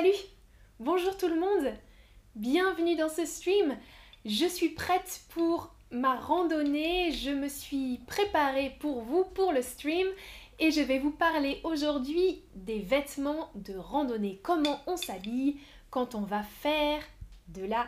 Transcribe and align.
Salut. 0.00 0.16
Bonjour 0.78 1.14
tout 1.18 1.28
le 1.28 1.38
monde. 1.38 1.74
Bienvenue 2.34 2.96
dans 2.96 3.10
ce 3.10 3.26
stream. 3.26 3.76
Je 4.24 4.46
suis 4.46 4.70
prête 4.70 5.20
pour 5.34 5.74
ma 5.90 6.16
randonnée, 6.16 7.12
je 7.12 7.28
me 7.28 7.48
suis 7.48 8.00
préparée 8.06 8.74
pour 8.80 9.02
vous, 9.02 9.24
pour 9.24 9.52
le 9.52 9.60
stream, 9.60 10.06
et 10.58 10.70
je 10.70 10.80
vais 10.80 11.00
vous 11.00 11.10
parler 11.10 11.60
aujourd'hui 11.64 12.40
des 12.54 12.78
vêtements 12.78 13.50
de 13.54 13.76
randonnée, 13.76 14.40
comment 14.42 14.80
on 14.86 14.96
s'habille 14.96 15.58
quand 15.90 16.14
on 16.14 16.22
va 16.22 16.44
faire 16.44 17.02
de 17.48 17.66
la 17.66 17.86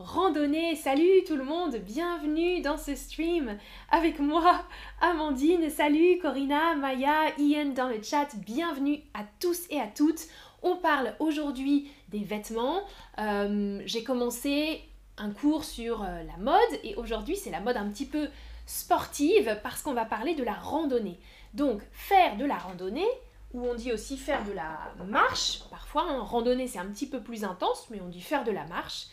randonnée. 0.00 0.74
Salut 0.74 1.22
tout 1.28 1.36
le 1.36 1.44
monde, 1.44 1.76
bienvenue 1.76 2.60
dans 2.60 2.76
ce 2.76 2.96
stream. 2.96 3.56
Avec 3.92 4.18
moi, 4.18 4.64
Amandine. 5.00 5.70
Salut 5.70 6.18
Corinna, 6.20 6.74
Maya, 6.74 7.38
Ian 7.38 7.66
dans 7.66 7.88
le 7.88 8.02
chat, 8.02 8.34
bienvenue 8.34 8.98
à 9.14 9.22
tous 9.38 9.60
et 9.70 9.80
à 9.80 9.86
toutes. 9.86 10.26
On 10.62 10.76
parle 10.76 11.14
aujourd'hui 11.18 11.90
des 12.08 12.20
vêtements. 12.20 12.82
Euh, 13.18 13.82
j'ai 13.84 14.04
commencé 14.04 14.80
un 15.18 15.30
cours 15.30 15.64
sur 15.64 16.02
euh, 16.02 16.22
la 16.22 16.36
mode 16.38 16.80
et 16.84 16.94
aujourd'hui 16.94 17.36
c'est 17.36 17.50
la 17.50 17.60
mode 17.60 17.76
un 17.76 17.88
petit 17.88 18.06
peu 18.06 18.28
sportive 18.66 19.58
parce 19.62 19.82
qu'on 19.82 19.92
va 19.92 20.04
parler 20.04 20.34
de 20.34 20.44
la 20.44 20.54
randonnée. 20.54 21.18
Donc 21.54 21.82
faire 21.92 22.36
de 22.36 22.44
la 22.44 22.56
randonnée, 22.56 23.08
ou 23.52 23.66
on 23.66 23.74
dit 23.74 23.92
aussi 23.92 24.16
faire 24.16 24.44
de 24.44 24.52
la 24.52 24.78
marche, 25.06 25.62
parfois 25.70 26.06
hein, 26.08 26.20
randonnée 26.20 26.68
c'est 26.68 26.78
un 26.78 26.86
petit 26.86 27.08
peu 27.08 27.20
plus 27.20 27.44
intense 27.44 27.88
mais 27.90 28.00
on 28.00 28.08
dit 28.08 28.22
faire 28.22 28.44
de 28.44 28.52
la 28.52 28.64
marche 28.66 29.08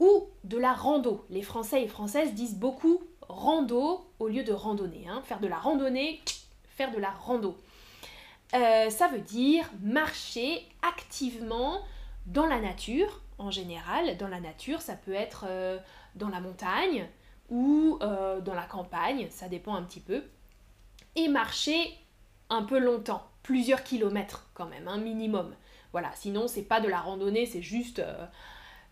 ou 0.00 0.28
de 0.44 0.58
la 0.58 0.72
rando. 0.72 1.24
Les 1.28 1.42
Français 1.42 1.82
et 1.82 1.88
Françaises 1.88 2.34
disent 2.34 2.56
beaucoup 2.56 3.02
rando 3.28 4.06
au 4.18 4.28
lieu 4.28 4.44
de 4.44 4.52
randonnée. 4.52 5.06
Hein. 5.08 5.22
Faire 5.24 5.40
de 5.40 5.48
la 5.48 5.58
randonnée, 5.58 6.20
faire 6.76 6.92
de 6.92 6.98
la 6.98 7.10
rando. 7.10 7.58
Euh, 8.54 8.90
ça 8.90 9.08
veut 9.08 9.20
dire 9.20 9.70
marcher 9.82 10.66
activement 10.82 11.80
dans 12.26 12.46
la 12.46 12.60
nature, 12.60 13.22
en 13.38 13.50
général. 13.50 14.16
Dans 14.16 14.28
la 14.28 14.40
nature, 14.40 14.80
ça 14.80 14.94
peut 14.94 15.14
être 15.14 15.44
euh, 15.48 15.78
dans 16.14 16.28
la 16.28 16.40
montagne 16.40 17.08
ou 17.50 17.98
euh, 18.02 18.40
dans 18.40 18.54
la 18.54 18.64
campagne, 18.64 19.28
ça 19.30 19.48
dépend 19.48 19.74
un 19.74 19.82
petit 19.82 20.00
peu. 20.00 20.22
Et 21.16 21.28
marcher 21.28 21.94
un 22.50 22.62
peu 22.62 22.78
longtemps, 22.78 23.22
plusieurs 23.42 23.82
kilomètres 23.82 24.48
quand 24.54 24.66
même, 24.66 24.88
un 24.88 24.98
minimum. 24.98 25.54
Voilà, 25.92 26.10
sinon 26.14 26.48
c'est 26.48 26.62
pas 26.62 26.80
de 26.80 26.88
la 26.88 27.00
randonnée, 27.00 27.46
c'est 27.46 27.62
juste 27.62 28.02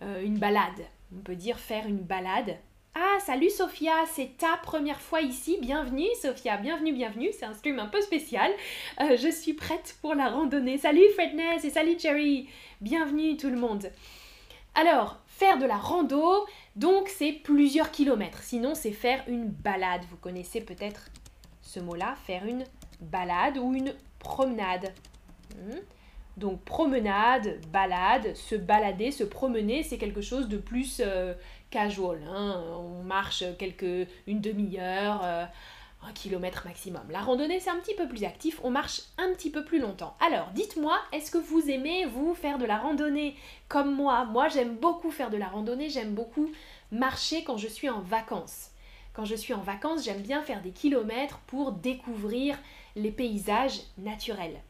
une 0.01 0.39
balade 0.39 0.87
on 1.15 1.21
peut 1.21 1.37
dire 1.37 1.59
faire 1.59 1.87
une 1.87 2.03
balade. 2.03 2.57
Ah, 2.99 3.19
salut 3.21 3.51
Sophia, 3.51 3.93
c'est 4.11 4.39
ta 4.39 4.57
première 4.57 5.03
fois 5.03 5.21
ici. 5.21 5.59
Bienvenue 5.61 6.07
Sophia, 6.23 6.57
bienvenue, 6.57 6.95
bienvenue. 6.95 7.29
C'est 7.31 7.45
un 7.45 7.53
stream 7.53 7.79
un 7.79 7.89
peu 7.89 8.01
spécial. 8.01 8.51
Euh, 9.03 9.19
je 9.19 9.31
suis 9.31 9.53
prête 9.53 9.99
pour 10.01 10.15
la 10.15 10.31
randonnée. 10.31 10.79
Salut 10.79 11.05
Fredness 11.13 11.63
et 11.67 11.69
salut 11.69 11.99
Cherry. 11.99 12.49
Bienvenue 12.81 13.37
tout 13.37 13.51
le 13.51 13.59
monde. 13.59 13.91
Alors, 14.75 15.19
faire 15.27 15.59
de 15.59 15.67
la 15.67 15.77
rando, 15.77 16.47
donc 16.75 17.11
c'est 17.11 17.33
plusieurs 17.33 17.91
kilomètres. 17.91 18.43
Sinon, 18.43 18.75
c'est 18.75 18.93
faire 18.93 19.23
une 19.29 19.51
balade. 19.51 20.01
Vous 20.09 20.17
connaissez 20.17 20.63
peut-être 20.63 21.11
ce 21.61 21.81
mot-là, 21.81 22.15
faire 22.27 22.47
une 22.47 22.65
balade 23.03 23.59
ou 23.59 23.75
une 23.75 23.93
promenade. 24.21 24.95
Hmm. 25.55 25.81
Donc 26.37 26.63
promenade, 26.65 27.61
balade, 27.73 28.35
se 28.37 28.55
balader, 28.55 29.11
se 29.11 29.25
promener, 29.25 29.83
c'est 29.83 29.97
quelque 29.97 30.21
chose 30.21 30.49
de 30.49 30.59
plus 30.59 31.01
euh, 31.05 31.33
casual. 31.77 32.19
Hein. 32.27 32.63
On 32.79 33.03
marche 33.03 33.45
quelques, 33.59 34.09
une 34.27 34.41
demi-heure, 34.41 35.21
euh, 35.23 35.45
un 36.03 36.13
kilomètre 36.13 36.67
maximum. 36.67 37.03
La 37.11 37.21
randonnée, 37.21 37.61
c'est 37.61 37.69
un 37.69 37.77
petit 37.77 37.95
peu 37.95 38.09
plus 38.09 38.25
actif, 38.25 38.61
on 38.65 38.71
marche 38.71 39.03
un 39.19 39.31
petit 39.35 39.51
peu 39.51 39.63
plus 39.63 39.79
longtemps. 39.79 40.17
Alors, 40.27 40.49
dites-moi, 40.55 40.99
est-ce 41.13 41.31
que 41.31 41.37
vous 41.37 41.69
aimez, 41.69 42.07
vous, 42.07 42.35
faire 42.35 42.57
de 42.57 42.65
la 42.65 42.79
randonnée? 42.79 43.37
Comme 43.69 43.95
moi 43.95 44.25
Moi, 44.25 44.49
j'aime 44.49 44.77
beaucoup 44.77 45.11
faire 45.11 45.29
de 45.29 45.37
la 45.37 45.49
randonnée, 45.49 45.91
j'aime 45.91 46.15
beaucoup 46.15 46.51
marcher 46.91 47.45
quand 47.45 47.59
je 47.59 47.69
suis 47.69 47.91
en 47.91 48.01
vacances. 48.01 48.71
Quand 49.13 49.27
je 49.27 49.35
suis 49.35 49.53
en 49.53 49.61
vacances, 49.61 50.03
j'aime 50.03 50.23
bien 50.23 50.41
faire 50.43 50.63
des 50.63 50.71
kilomètres 50.71 51.41
pour 51.47 51.73
découvrir 51.73 52.59
les 52.95 53.11
paysages 53.11 53.81
naturels. 53.99 54.63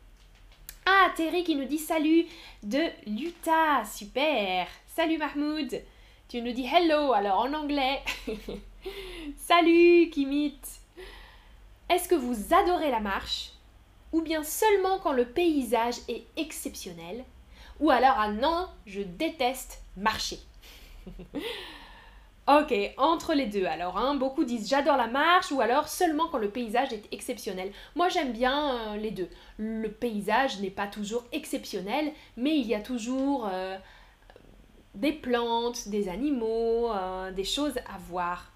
Ah, 0.87 1.13
Terry 1.17 1.45
qui 1.45 1.55
nous 1.55 1.67
dit 1.67 1.79
salut 1.79 2.27
de 2.65 2.83
l'Utah. 3.07 3.85
Super. 3.85 4.67
Salut 4.89 5.19
Mahmoud. 5.19 5.83
Tu 6.29 6.43
nous 6.43 6.51
dis 6.51 6.67
hello 6.67 7.13
alors 7.13 7.39
en 7.39 7.53
anglais. 7.55 8.03
salut 9.37 10.11
Kimit. 10.11 10.59
Est-ce 11.89 12.09
que 12.09 12.17
vous 12.17 12.53
adorez 12.53 12.91
la 12.91 12.99
marche? 12.99 13.53
Ou 14.13 14.23
bien 14.23 14.43
seulement 14.43 14.99
quand 14.99 15.13
le 15.13 15.25
paysage 15.25 15.95
est 16.09 16.25
exceptionnel? 16.37 17.25
Ou 17.79 17.91
alors, 17.91 18.17
ah 18.19 18.33
non, 18.33 18.67
je 18.87 19.03
déteste 19.03 19.83
marcher. 19.97 20.41
Ok, 22.49 22.73
entre 22.97 23.35
les 23.35 23.47
deux 23.47 23.65
alors. 23.65 23.99
Hein. 23.99 24.15
Beaucoup 24.15 24.45
disent 24.45 24.69
j'adore 24.69 24.97
la 24.97 25.09
marche 25.09 25.51
ou 25.51 25.61
alors 25.61 25.89
seulement 25.89 26.29
quand 26.29 26.39
le 26.39 26.49
paysage 26.49 26.93
est 26.93 27.13
exceptionnel. 27.13 27.73
Moi 27.97 28.09
j'aime 28.09 28.31
bien 28.31 28.73
euh, 28.73 28.97
les 28.99 29.11
deux. 29.11 29.29
Le 29.59 29.91
paysage 29.91 30.61
n'est 30.61 30.71
pas 30.71 30.87
toujours 30.87 31.25
exceptionnel, 31.33 32.13
mais 32.37 32.57
il 32.57 32.65
y 32.65 32.77
a 32.77 32.81
toujours 32.81 33.49
euh, 33.53 33.77
des 34.97 35.13
plantes, 35.13 35.89
des 35.89 36.09
animaux, 36.09 36.91
euh, 36.93 37.31
des 37.31 37.45
choses 37.45 37.77
à 37.79 37.99
voir. 38.09 38.51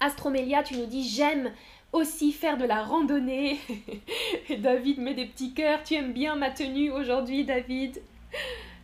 Astromélia, 0.00 0.62
tu 0.62 0.76
nous 0.76 0.86
dis 0.86 1.08
j'aime 1.08 1.52
aussi 1.92 2.32
faire 2.32 2.56
de 2.56 2.64
la 2.64 2.82
randonnée. 2.82 3.58
David 4.58 4.98
met 4.98 5.14
des 5.14 5.26
petits 5.26 5.54
cœurs. 5.54 5.82
Tu 5.84 5.94
aimes 5.94 6.12
bien 6.12 6.36
ma 6.36 6.50
tenue 6.50 6.90
aujourd'hui, 6.90 7.44
David 7.44 8.00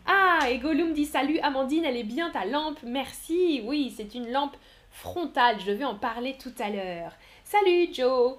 ah, 0.07 0.51
et 0.51 0.59
Gollum 0.59 0.93
dit 0.93 1.05
salut 1.05 1.39
Amandine, 1.39 1.83
elle 1.83 1.97
est 1.97 2.03
bien 2.03 2.29
ta 2.29 2.45
lampe, 2.45 2.77
merci. 2.83 3.63
Oui, 3.65 3.91
c'est 3.95 4.13
une 4.13 4.31
lampe 4.31 4.55
frontale, 4.91 5.57
je 5.65 5.71
vais 5.71 5.83
en 5.83 5.95
parler 5.95 6.37
tout 6.39 6.53
à 6.59 6.69
l'heure. 6.69 7.11
Salut 7.43 7.89
Joe. 7.91 8.35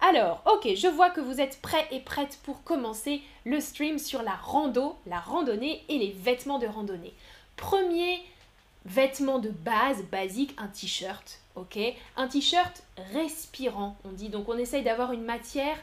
Alors, 0.00 0.42
ok, 0.46 0.74
je 0.76 0.86
vois 0.86 1.10
que 1.10 1.20
vous 1.20 1.40
êtes 1.40 1.60
prêts 1.60 1.86
et 1.90 2.00
prêtes 2.00 2.38
pour 2.44 2.62
commencer 2.62 3.20
le 3.44 3.60
stream 3.60 3.98
sur 3.98 4.22
la 4.22 4.34
rando, 4.34 4.96
la 5.06 5.18
randonnée 5.18 5.82
et 5.88 5.98
les 5.98 6.12
vêtements 6.12 6.58
de 6.58 6.66
randonnée. 6.66 7.14
Premier 7.56 8.22
vêtement 8.84 9.38
de 9.38 9.50
base, 9.50 10.02
basique, 10.04 10.54
un 10.56 10.68
t-shirt, 10.68 11.40
ok? 11.56 11.78
Un 12.16 12.28
t-shirt 12.28 12.82
respirant, 13.12 13.96
on 14.04 14.12
dit. 14.12 14.28
Donc 14.28 14.48
on 14.48 14.56
essaye 14.56 14.84
d'avoir 14.84 15.12
une 15.12 15.24
matière 15.24 15.76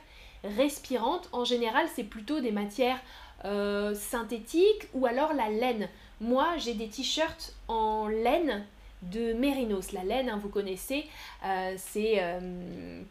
respirante. 0.44 1.28
En 1.32 1.44
général, 1.44 1.88
c'est 1.94 2.03
plutôt 2.03 2.40
des 2.40 2.52
matières 2.52 3.00
euh, 3.44 3.94
synthétique 3.94 4.88
ou 4.94 5.06
alors 5.06 5.34
la 5.34 5.50
laine. 5.50 5.90
Moi, 6.22 6.58
j'ai 6.58 6.74
des 6.74 6.88
t-shirts 6.88 7.53
en 7.68 8.08
laine 8.08 8.66
de 9.02 9.34
mérinos. 9.34 9.92
La 9.92 10.03
laine, 10.03 10.30
hein, 10.30 10.40
vous 10.42 10.50
connaissez, 10.50 11.06
euh, 11.46 11.74
c'est 11.78 12.16
euh, 12.20 13.02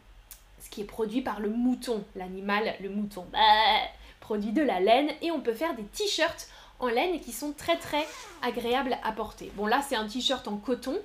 ce 0.65 0.69
qui 0.69 0.81
est 0.81 0.85
produit 0.85 1.21
par 1.21 1.39
le 1.39 1.49
mouton, 1.49 2.03
l'animal, 2.15 2.75
le 2.81 2.89
mouton. 2.89 3.25
Bah, 3.31 3.39
produit 4.19 4.51
de 4.51 4.63
la 4.63 4.79
laine 4.79 5.11
et 5.21 5.29
on 5.29 5.39
peut 5.39 5.53
faire 5.53 5.75
des 5.75 5.83
t-shirts 5.83 6.47
en 6.79 6.87
laine 6.87 7.19
qui 7.19 7.31
sont 7.31 7.53
très 7.53 7.77
très 7.77 8.05
agréables 8.41 8.97
à 9.03 9.11
porter. 9.11 9.51
Bon 9.55 9.67
là 9.67 9.83
c'est 9.87 9.95
un 9.95 10.07
t-shirt 10.07 10.47
en 10.47 10.57
coton, 10.57 10.97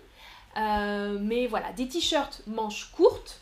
mais 0.57 1.47
voilà, 1.47 1.73
des 1.73 1.87
t-shirts 1.87 2.43
manches 2.47 2.91
courtes, 2.93 3.41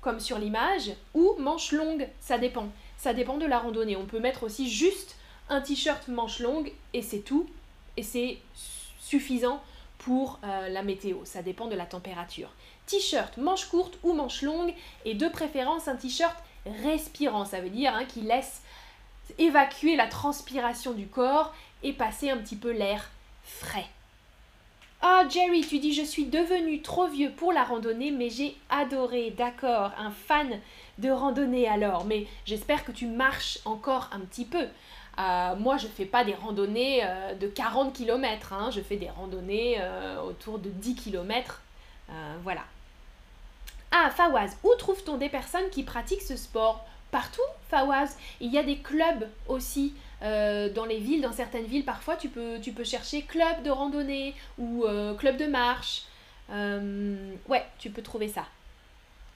comme 0.00 0.20
sur 0.20 0.38
l'image, 0.38 0.92
ou 1.12 1.34
manches 1.38 1.72
longues, 1.72 2.08
ça 2.20 2.38
dépend 2.38 2.68
ça 2.96 3.12
dépend 3.12 3.36
de 3.36 3.46
la 3.46 3.58
randonnée. 3.58 3.96
On 3.96 4.06
peut 4.06 4.20
mettre 4.20 4.42
aussi 4.42 4.70
juste 4.70 5.16
un 5.50 5.60
t-shirt 5.60 6.08
manche 6.08 6.40
longue 6.40 6.72
et 6.94 7.02
c'est 7.02 7.20
tout. 7.20 7.46
Et 7.96 8.02
c'est 8.02 8.38
suffisant 9.00 9.62
pour 10.00 10.38
euh, 10.44 10.68
la 10.68 10.82
météo. 10.82 11.18
Ça 11.24 11.42
dépend 11.42 11.66
de 11.66 11.76
la 11.76 11.86
température. 11.86 12.50
T-shirt 12.86 13.36
manche 13.36 13.66
courte 13.66 13.98
ou 14.02 14.12
manche 14.12 14.42
longue 14.42 14.74
et 15.04 15.14
de 15.14 15.28
préférence 15.28 15.88
un 15.88 15.96
t-shirt 15.96 16.36
respirant. 16.82 17.44
Ça 17.44 17.60
veut 17.60 17.70
dire 17.70 17.94
hein, 17.94 18.04
qui 18.04 18.22
laisse 18.22 18.62
évacuer 19.38 19.96
la 19.96 20.06
transpiration 20.06 20.92
du 20.92 21.06
corps 21.06 21.54
et 21.82 21.92
passer 21.92 22.30
un 22.30 22.38
petit 22.38 22.56
peu 22.56 22.70
l'air 22.70 23.10
frais. 23.44 23.86
Ah 25.02 25.24
Jerry, 25.30 25.66
tu 25.66 25.78
dis 25.78 25.94
je 25.94 26.02
suis 26.02 26.26
devenu 26.26 26.82
trop 26.82 27.06
vieux 27.06 27.30
pour 27.30 27.52
la 27.52 27.64
randonnée, 27.64 28.10
mais 28.10 28.28
j'ai 28.28 28.54
adoré, 28.68 29.30
d'accord, 29.30 29.92
un 29.96 30.10
fan 30.10 30.60
de 30.98 31.10
randonnée 31.10 31.66
alors, 31.66 32.04
mais 32.04 32.26
j'espère 32.44 32.84
que 32.84 32.92
tu 32.92 33.06
marches 33.06 33.60
encore 33.64 34.10
un 34.12 34.20
petit 34.20 34.44
peu. 34.44 34.66
Euh, 35.18 35.54
moi, 35.56 35.76
je 35.76 35.86
fais 35.86 36.06
pas 36.06 36.24
des 36.24 36.34
randonnées 36.34 37.00
euh, 37.04 37.34
de 37.34 37.46
40 37.46 37.92
km, 37.92 38.52
hein. 38.52 38.70
je 38.70 38.80
fais 38.80 38.96
des 38.96 39.10
randonnées 39.10 39.76
euh, 39.80 40.20
autour 40.22 40.58
de 40.58 40.70
10 40.70 40.94
km. 40.94 41.62
voilà. 42.42 42.62
Ah, 43.92 44.10
Fawaz, 44.10 44.56
où 44.62 44.70
trouve-t-on 44.78 45.16
des 45.16 45.28
personnes 45.28 45.68
qui 45.70 45.82
pratiquent 45.82 46.22
ce 46.22 46.36
sport? 46.36 46.84
Partout, 47.10 47.42
Fawaz. 47.68 48.16
Il 48.40 48.52
y 48.52 48.58
a 48.58 48.62
des 48.62 48.78
clubs 48.78 49.28
aussi 49.48 49.94
dans 50.20 50.84
les 50.86 50.98
villes, 50.98 51.22
dans 51.22 51.32
certaines 51.32 51.64
villes, 51.64 51.84
parfois 51.84 52.14
tu 52.14 52.28
peux, 52.28 52.60
tu 52.60 52.72
peux 52.72 52.84
chercher 52.84 53.22
club 53.22 53.62
de 53.64 53.70
randonnée 53.70 54.34
ou 54.58 54.84
club 55.18 55.36
de 55.38 55.46
marche. 55.46 56.02
Ouais, 56.50 57.64
tu 57.78 57.90
peux 57.90 58.02
trouver 58.02 58.28
ça. 58.28 58.44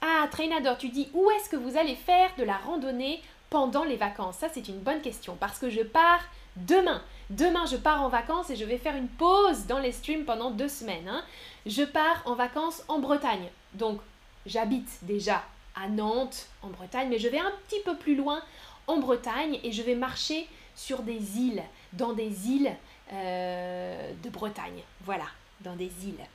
Ah, 0.03 0.29
Trainador, 0.31 0.77
tu 0.77 0.91
dis 0.91 1.09
où 1.15 1.31
est-ce 1.31 1.49
que 1.49 1.56
vous 1.56 1.79
allez 1.79 1.94
faire 1.94 2.31
de 2.37 2.44
la 2.44 2.59
randonnée 2.59 3.23
pendant 3.55 3.85
les 3.85 3.95
vacances? 3.95 4.39
Ça, 4.39 4.49
c'est 4.53 4.67
une 4.67 4.81
bonne 4.81 5.01
question 5.01 5.37
parce 5.39 5.61
que 5.61 5.71
je 5.71 5.83
pars 5.83 6.25
demain. 6.56 7.01
Demain, 7.31 7.67
je 7.67 7.77
pars 7.77 8.03
en 8.03 8.09
vacances 8.09 8.51
et 8.51 8.56
je 8.56 8.65
vais 8.65 8.79
faire 8.79 8.97
une 8.97 9.06
pause 9.06 9.67
dans 9.67 9.79
les 9.79 9.93
streams 9.93 10.25
pendant 10.25 10.51
deux 10.51 10.69
semaines. 10.69 11.09
Hein. 11.09 11.23
Je 11.65 11.85
pars 11.85 12.21
en 12.25 12.35
vacances 12.35 12.83
en 12.89 12.99
Bretagne. 12.99 13.49
Donc, 13.75 14.01
j'habite 14.45 14.89
déjà 15.03 15.45
à 15.77 15.87
Nantes, 15.87 16.49
en 16.62 16.69
Bretagne, 16.71 17.06
mais 17.09 17.21
je 17.21 17.29
vais 17.29 17.39
un 17.39 17.53
petit 17.69 17.79
peu 17.85 17.97
plus 17.97 18.17
loin 18.17 18.43
en 18.89 18.97
Bretagne 18.97 19.61
et 19.62 19.71
je 19.71 19.83
vais 19.83 19.95
marcher 19.95 20.49
sur 20.75 21.03
des 21.03 21.39
îles, 21.39 21.62
dans 21.93 22.12
des 22.12 22.49
îles 22.49 22.73
euh, 23.12 24.11
de 24.21 24.31
Bretagne. 24.31 24.83
Voilà, 25.03 25.27
dans 25.61 25.77
des 25.77 25.93
îles. 26.05 26.27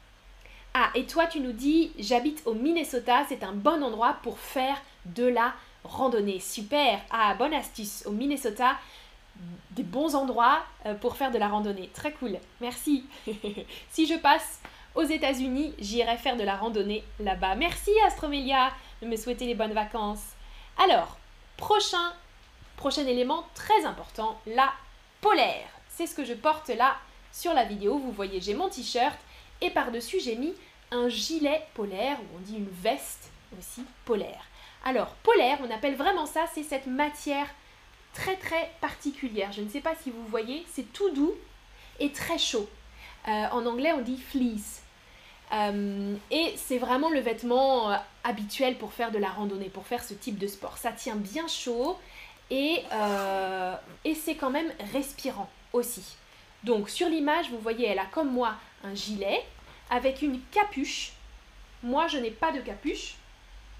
Ah, 0.73 0.89
et 0.95 1.05
toi, 1.05 1.27
tu 1.27 1.41
nous 1.41 1.51
dis, 1.51 1.91
j'habite 1.99 2.43
au 2.45 2.53
Minnesota, 2.53 3.25
c'est 3.27 3.43
un 3.43 3.51
bon 3.51 3.83
endroit 3.83 4.19
pour 4.23 4.39
faire 4.39 4.81
de 5.03 5.25
la 5.25 5.53
randonnée. 5.83 6.39
Super. 6.39 6.99
Ah, 7.09 7.35
bonne 7.35 7.53
astuce. 7.53 8.03
Au 8.05 8.11
Minnesota, 8.11 8.77
des 9.71 9.83
bons 9.83 10.15
endroits 10.15 10.63
euh, 10.85 10.95
pour 10.95 11.15
faire 11.15 11.31
de 11.31 11.37
la 11.37 11.47
randonnée. 11.47 11.89
Très 11.93 12.11
cool. 12.13 12.37
Merci. 12.61 13.05
si 13.91 14.05
je 14.05 14.15
passe 14.15 14.59
aux 14.95 15.03
États-Unis, 15.03 15.73
j'irai 15.79 16.17
faire 16.17 16.37
de 16.37 16.43
la 16.43 16.55
randonnée 16.55 17.03
là-bas. 17.19 17.55
Merci 17.55 17.91
Astromélia 18.05 18.71
de 19.01 19.07
me 19.07 19.15
souhaiter 19.15 19.45
les 19.45 19.55
bonnes 19.55 19.73
vacances. 19.73 20.33
Alors, 20.77 21.17
prochain, 21.57 22.13
prochain 22.75 23.05
élément 23.05 23.45
très 23.53 23.85
important, 23.85 24.39
la 24.47 24.71
polaire. 25.21 25.67
C'est 25.89 26.07
ce 26.07 26.15
que 26.15 26.25
je 26.25 26.33
porte 26.33 26.69
là 26.69 26.95
sur 27.31 27.53
la 27.53 27.65
vidéo. 27.65 27.97
Vous 27.97 28.11
voyez, 28.11 28.41
j'ai 28.41 28.53
mon 28.53 28.69
t-shirt 28.69 29.17
et 29.61 29.69
par-dessus, 29.69 30.19
j'ai 30.19 30.35
mis 30.35 30.53
un 30.91 31.09
gilet 31.09 31.65
polaire, 31.73 32.17
ou 32.19 32.37
on 32.37 32.39
dit 32.39 32.57
une 32.57 32.69
veste 32.69 33.29
aussi 33.57 33.83
polaire. 34.05 34.45
Alors, 34.85 35.09
polaire, 35.23 35.59
on 35.61 35.71
appelle 35.71 35.95
vraiment 35.95 36.25
ça, 36.25 36.45
c'est 36.53 36.63
cette 36.63 36.87
matière 36.87 37.47
très 38.13 38.35
très 38.35 38.71
particulière. 38.81 39.51
Je 39.51 39.61
ne 39.61 39.69
sais 39.69 39.81
pas 39.81 39.93
si 40.01 40.09
vous 40.09 40.25
voyez, 40.27 40.65
c'est 40.71 40.91
tout 40.93 41.09
doux 41.11 41.35
et 41.99 42.11
très 42.11 42.37
chaud. 42.37 42.67
Euh, 43.27 43.45
en 43.51 43.65
anglais, 43.65 43.91
on 43.91 44.01
dit 44.01 44.19
fleece. 44.19 44.83
Euh, 45.51 46.15
et 46.31 46.53
c'est 46.57 46.77
vraiment 46.77 47.09
le 47.09 47.19
vêtement 47.19 47.91
euh, 47.91 47.97
habituel 48.23 48.77
pour 48.77 48.93
faire 48.93 49.11
de 49.11 49.17
la 49.17 49.29
randonnée, 49.29 49.69
pour 49.69 49.85
faire 49.87 50.03
ce 50.03 50.13
type 50.13 50.37
de 50.37 50.47
sport. 50.47 50.77
Ça 50.77 50.91
tient 50.91 51.15
bien 51.15 51.47
chaud 51.47 51.97
et, 52.51 52.83
et 54.05 54.15
c'est 54.15 54.35
quand 54.35 54.49
même 54.49 54.71
respirant 54.91 55.49
aussi. 55.73 56.17
Donc 56.63 56.89
sur 56.89 57.07
l'image, 57.07 57.49
vous 57.51 57.59
voyez, 57.59 57.87
elle 57.87 57.99
a 57.99 58.05
comme 58.05 58.31
moi 58.31 58.55
un 58.83 58.95
gilet 58.95 59.45
avec 59.89 60.21
une 60.21 60.39
capuche. 60.51 61.13
Moi, 61.83 62.07
je 62.07 62.17
n'ai 62.17 62.31
pas 62.31 62.51
de 62.51 62.59
capuche. 62.59 63.15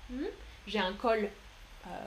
Hmm. 0.10 0.26
J'ai 0.70 0.80
un 0.80 0.94
col 0.94 1.30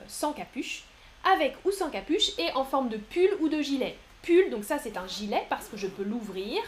sans 0.07 0.33
capuche 0.33 0.83
avec 1.23 1.55
ou 1.65 1.71
sans 1.71 1.89
capuche 1.89 2.37
et 2.37 2.51
en 2.53 2.63
forme 2.63 2.89
de 2.89 2.97
pull 2.97 3.29
ou 3.39 3.49
de 3.49 3.61
gilet. 3.61 3.95
Pull, 4.21 4.49
donc 4.49 4.63
ça 4.63 4.79
c'est 4.79 4.97
un 4.97 5.07
gilet 5.07 5.45
parce 5.49 5.67
que 5.67 5.77
je 5.77 5.87
peux 5.87 6.03
l'ouvrir. 6.03 6.61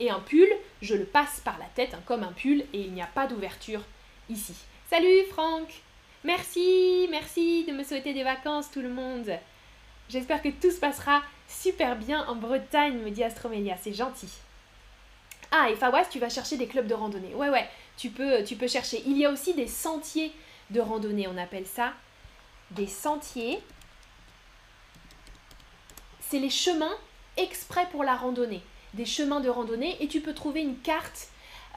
Et 0.00 0.10
un 0.10 0.20
pull, 0.20 0.48
je 0.82 0.94
le 0.94 1.04
passe 1.04 1.40
par 1.40 1.58
la 1.58 1.64
tête 1.74 1.94
hein, 1.94 2.02
comme 2.06 2.22
un 2.22 2.32
pull 2.32 2.60
et 2.72 2.80
il 2.80 2.92
n'y 2.92 3.02
a 3.02 3.06
pas 3.06 3.26
d'ouverture 3.26 3.82
ici. 4.28 4.54
Salut 4.90 5.24
Franck 5.30 5.68
Merci, 6.24 7.06
merci 7.10 7.64
de 7.64 7.72
me 7.72 7.84
souhaiter 7.84 8.12
des 8.12 8.24
vacances 8.24 8.70
tout 8.70 8.80
le 8.80 8.88
monde. 8.88 9.30
J'espère 10.08 10.42
que 10.42 10.48
tout 10.48 10.70
se 10.70 10.80
passera 10.80 11.22
super 11.48 11.96
bien 11.96 12.26
en 12.26 12.34
Bretagne, 12.34 12.98
me 12.98 13.10
dit 13.10 13.22
Astromélia, 13.22 13.76
c'est 13.80 13.94
gentil. 13.94 14.30
Ah, 15.50 15.70
et 15.70 15.76
Fawaz, 15.76 16.08
tu 16.10 16.18
vas 16.18 16.28
chercher 16.28 16.56
des 16.56 16.66
clubs 16.66 16.86
de 16.86 16.94
randonnée. 16.94 17.34
Ouais, 17.34 17.50
ouais, 17.50 17.68
tu 17.96 18.10
peux, 18.10 18.42
tu 18.44 18.56
peux 18.56 18.66
chercher. 18.66 19.02
Il 19.06 19.16
y 19.16 19.24
a 19.24 19.30
aussi 19.30 19.54
des 19.54 19.68
sentiers 19.68 20.32
de 20.70 20.80
randonnée, 20.80 21.28
on 21.28 21.36
appelle 21.38 21.66
ça 21.66 21.92
des 22.70 22.86
sentiers 22.86 23.60
c'est 26.28 26.38
les 26.38 26.50
chemins 26.50 26.96
exprès 27.38 27.86
pour 27.90 28.04
la 28.04 28.14
randonnée, 28.14 28.60
des 28.92 29.06
chemins 29.06 29.40
de 29.40 29.48
randonnée, 29.48 29.96
et 30.00 30.08
tu 30.08 30.20
peux 30.20 30.34
trouver 30.34 30.60
une 30.60 30.76
carte 30.76 31.28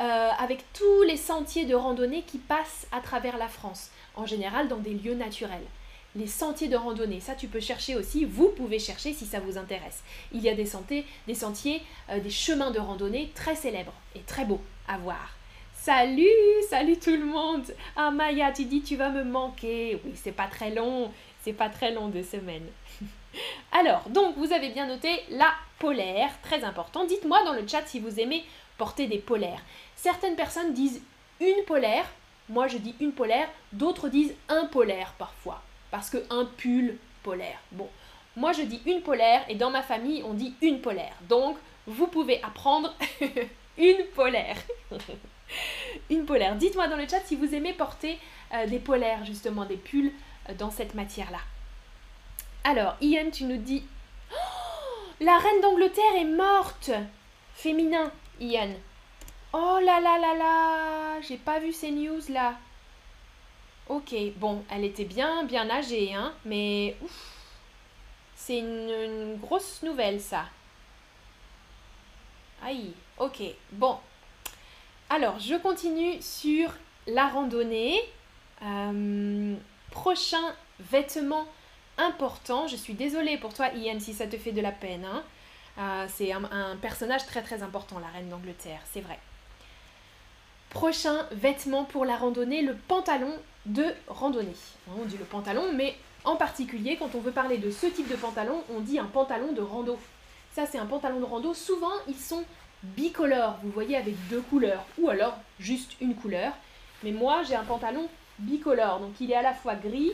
euh, 0.02 0.30
avec 0.38 0.66
tous 0.74 1.04
les 1.04 1.16
sentiers 1.16 1.66
de 1.66 1.76
randonnée 1.76 2.24
qui 2.24 2.38
passent 2.38 2.88
à 2.92 3.00
travers 3.00 3.38
la 3.38 3.48
France, 3.48 3.92
en 4.16 4.26
général 4.26 4.68
dans 4.68 4.78
des 4.78 4.94
lieux 4.94 5.16
naturels. 5.16 5.66
Les 6.16 6.28
sentiers 6.28 6.68
de 6.68 6.76
randonnée, 6.76 7.22
ça 7.22 7.36
tu 7.36 7.48
peux 7.48 7.62
chercher 7.62 7.96
aussi, 7.96 8.26
vous 8.26 8.50
pouvez 8.50 8.80
chercher 8.80 9.14
si 9.14 9.26
ça 9.26 9.40
vous 9.40 9.58
intéresse. 9.58 10.04
Il 10.34 10.42
y 10.42 10.50
a 10.50 10.56
des 10.56 10.66
sentiers, 10.66 11.06
des, 11.28 11.38
euh, 12.10 12.20
des 12.20 12.30
chemins 12.30 12.72
de 12.72 12.80
randonnée 12.80 13.32
très 13.34 13.56
célèbres 13.56 13.94
et 14.16 14.22
très 14.22 14.44
beaux 14.44 14.62
à 14.90 14.98
voir. 14.98 15.30
Salut, 15.84 16.28
salut 16.70 17.00
tout 17.00 17.10
le 17.10 17.26
monde. 17.26 17.66
Ah 17.96 18.12
Maya, 18.12 18.52
tu 18.52 18.66
dis 18.66 18.84
tu 18.84 18.96
vas 18.98 19.10
me 19.10 19.24
manquer. 19.24 20.00
Oui, 20.06 20.12
c'est 20.14 20.32
pas 20.32 20.46
très 20.46 20.70
long, 20.70 21.12
c'est 21.42 21.54
pas 21.54 21.70
très 21.70 21.92
long 21.92 22.10
de 22.10 22.22
semaine. 22.22 22.68
Alors, 23.72 24.08
donc 24.10 24.38
vous 24.38 24.54
avez 24.54 24.70
bien 24.70 24.86
noté 24.86 25.10
la 25.32 25.52
polaire, 25.80 26.30
très 26.44 26.64
important. 26.64 27.06
Dites-moi 27.06 27.44
dans 27.46 27.54
le 27.54 27.68
chat 27.68 27.82
si 27.88 28.00
vous 28.00 28.20
aimez 28.20 28.46
porter 28.78 29.08
des 29.08 29.18
polaires. 29.18 29.64
Certaines 29.96 30.36
personnes 30.36 30.72
disent 30.74 31.02
une 31.40 31.64
polaire, 31.66 32.06
moi 32.48 32.68
je 32.68 32.78
dis 32.78 32.94
une 33.00 33.14
polaire, 33.14 33.50
d'autres 33.74 34.08
disent 34.08 34.36
un 34.50 34.66
polaire 34.66 35.16
parfois, 35.18 35.64
parce 35.90 36.12
que 36.12 36.24
un 36.30 36.46
pull 36.46 36.96
polaire. 37.24 37.58
Bon, 37.72 37.90
moi 38.36 38.52
je 38.52 38.62
dis 38.62 38.84
une 38.86 39.02
polaire 39.02 39.44
et 39.50 39.56
dans 39.56 39.72
ma 39.72 39.82
famille 39.82 40.22
on 40.28 40.36
dit 40.36 40.54
une 40.62 40.80
polaire. 40.80 41.16
Donc 41.28 41.58
vous 41.88 42.06
pouvez 42.06 42.40
apprendre 42.44 42.94
une 43.80 44.06
polaire. 44.14 44.58
une 46.10 46.26
polaire. 46.26 46.56
Dites-moi 46.56 46.88
dans 46.88 46.98
le 46.98 47.08
chat 47.08 47.22
si 47.26 47.36
vous 47.36 47.54
aimez 47.54 47.74
porter 47.74 48.20
euh, 48.54 48.68
des 48.68 48.80
polaires, 48.80 49.26
justement, 49.26 49.66
des 49.66 49.78
pulls 49.78 50.12
euh, 50.50 50.54
dans 50.56 50.72
cette 50.72 50.96
matière-là. 50.96 51.40
Alors, 52.64 52.96
Ian, 53.02 53.30
tu 53.32 53.46
nous 53.46 53.58
dis 53.58 53.84
oh, 54.32 54.36
La 55.20 55.38
reine 55.38 55.62
d'Angleterre 55.62 56.16
est 56.18 56.26
morte 56.26 56.92
Féminin, 57.54 58.12
Ian. 58.40 58.70
Oh 59.54 59.80
là 59.84 60.00
là 60.00 60.18
là 60.18 60.34
là 60.34 61.22
J'ai 61.22 61.38
pas 61.38 61.60
vu 61.60 61.74
ces 61.74 61.92
news 61.92 62.22
là. 62.30 62.56
Ok, 63.90 64.16
bon, 64.38 64.64
elle 64.70 64.86
était 64.86 65.04
bien, 65.04 65.44
bien 65.44 65.70
âgée, 65.70 66.14
hein, 66.14 66.34
mais 66.46 66.96
ouf, 67.02 67.36
c'est 68.36 68.60
une, 68.60 69.38
grosse 69.38 69.84
nouvelle 69.84 70.22
ça. 70.22 70.46
Aïe, 72.64 72.94
ok, 73.18 73.42
bon. 73.74 73.98
Alors, 75.14 75.40
je 75.40 75.56
continue 75.56 76.22
sur 76.22 76.72
la 77.06 77.28
randonnée. 77.28 78.00
Euh, 78.64 79.56
prochain 79.92 80.56
vêtement 80.80 81.48
important. 81.98 82.66
Je 82.70 82.78
suis 82.78 82.94
désolée 82.94 83.38
pour 83.38 83.54
toi, 83.54 83.68
Ian, 83.76 84.00
si 84.00 84.14
ça 84.14 84.26
te 84.26 84.38
fait 84.38 84.54
de 84.54 84.62
la 84.62 84.72
peine. 84.72 85.04
Hein. 85.04 85.24
Euh, 85.80 86.06
c'est 86.08 86.32
un, 86.32 86.78
personnage 86.82 87.26
très 87.26 87.42
très 87.42 87.62
important, 87.62 88.00
la 88.00 88.08
reine 88.08 88.30
d'Angleterre, 88.30 88.80
c'est 88.86 89.02
vrai. 89.02 89.20
Prochain 90.70 91.28
vêtement 91.34 91.84
pour 91.84 92.06
la 92.06 92.16
randonnée, 92.16 92.62
le 92.62 92.78
pantalon 92.78 93.34
de 93.66 93.94
randonnée. 94.08 94.56
On 94.98 95.04
dit 95.04 95.18
le 95.18 95.26
pantalon, 95.26 95.74
mais 95.74 95.94
en 96.24 96.38
particulier, 96.38 96.96
quand 96.96 97.16
on 97.16 97.20
veut 97.20 97.34
parler 97.34 97.58
de 97.58 97.70
ce 97.70 97.88
type 97.88 98.08
de 98.08 98.16
pantalon, 98.16 98.64
on 98.74 98.80
dit 98.80 98.98
un 98.98 99.08
pantalon 99.08 99.52
de 99.52 99.62
rando. 99.62 100.00
Ça, 100.54 100.66
c'est 100.66 100.78
un 100.78 100.86
pantalon 100.86 101.20
de 101.20 101.26
rando. 101.26 101.54
Souvent, 101.54 101.92
ils 102.08 102.16
sont 102.16 102.46
bicolores, 102.84 103.58
vous 103.64 103.72
voyez, 103.72 103.98
avec 103.98 104.16
deux 104.28 104.42
couleurs, 104.42 104.86
ou 104.98 105.10
alors 105.10 105.38
juste 105.60 105.94
une 106.02 106.16
couleur. 106.16 106.54
Mais 107.04 107.12
moi, 107.12 107.44
j'ai 107.44 107.56
un 107.56 107.64
pantalon 107.64 108.08
bicolore, 108.40 109.00
donc 109.00 109.14
il 109.20 109.32
est 109.32 109.36
à 109.36 109.42
la 109.42 109.54
fois 109.54 109.76
gris 109.76 110.12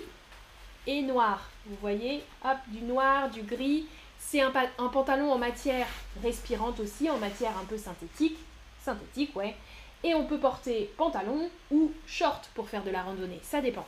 et 0.86 1.02
noir. 1.02 1.50
Vous 1.66 1.76
voyez, 1.82 2.24
hop, 2.44 2.58
du 2.68 2.82
noir, 2.82 3.30
du 3.30 3.42
gris. 3.42 3.86
C'est 4.20 4.42
un, 4.42 4.52
un, 4.78 4.88
pantalon 4.88 5.32
en 5.32 5.38
matière 5.38 5.88
respirante 6.22 6.80
aussi, 6.80 7.10
en 7.10 7.18
matière 7.18 7.58
un 7.62 7.66
peu 7.66 7.78
synthétique. 7.78 8.38
Synthétique, 8.84 9.36
ouais. 9.36 9.56
Et 10.04 10.14
on 10.14 10.26
peut 10.26 10.38
porter 10.38 10.92
pantalon 10.98 11.50
ou 11.72 11.92
short 12.06 12.50
pour 12.54 12.70
faire 12.70 12.84
de 12.84 12.90
la 12.90 13.04
randonnée. 13.04 13.40
Ça 13.44 13.62
dépend. 13.62 13.86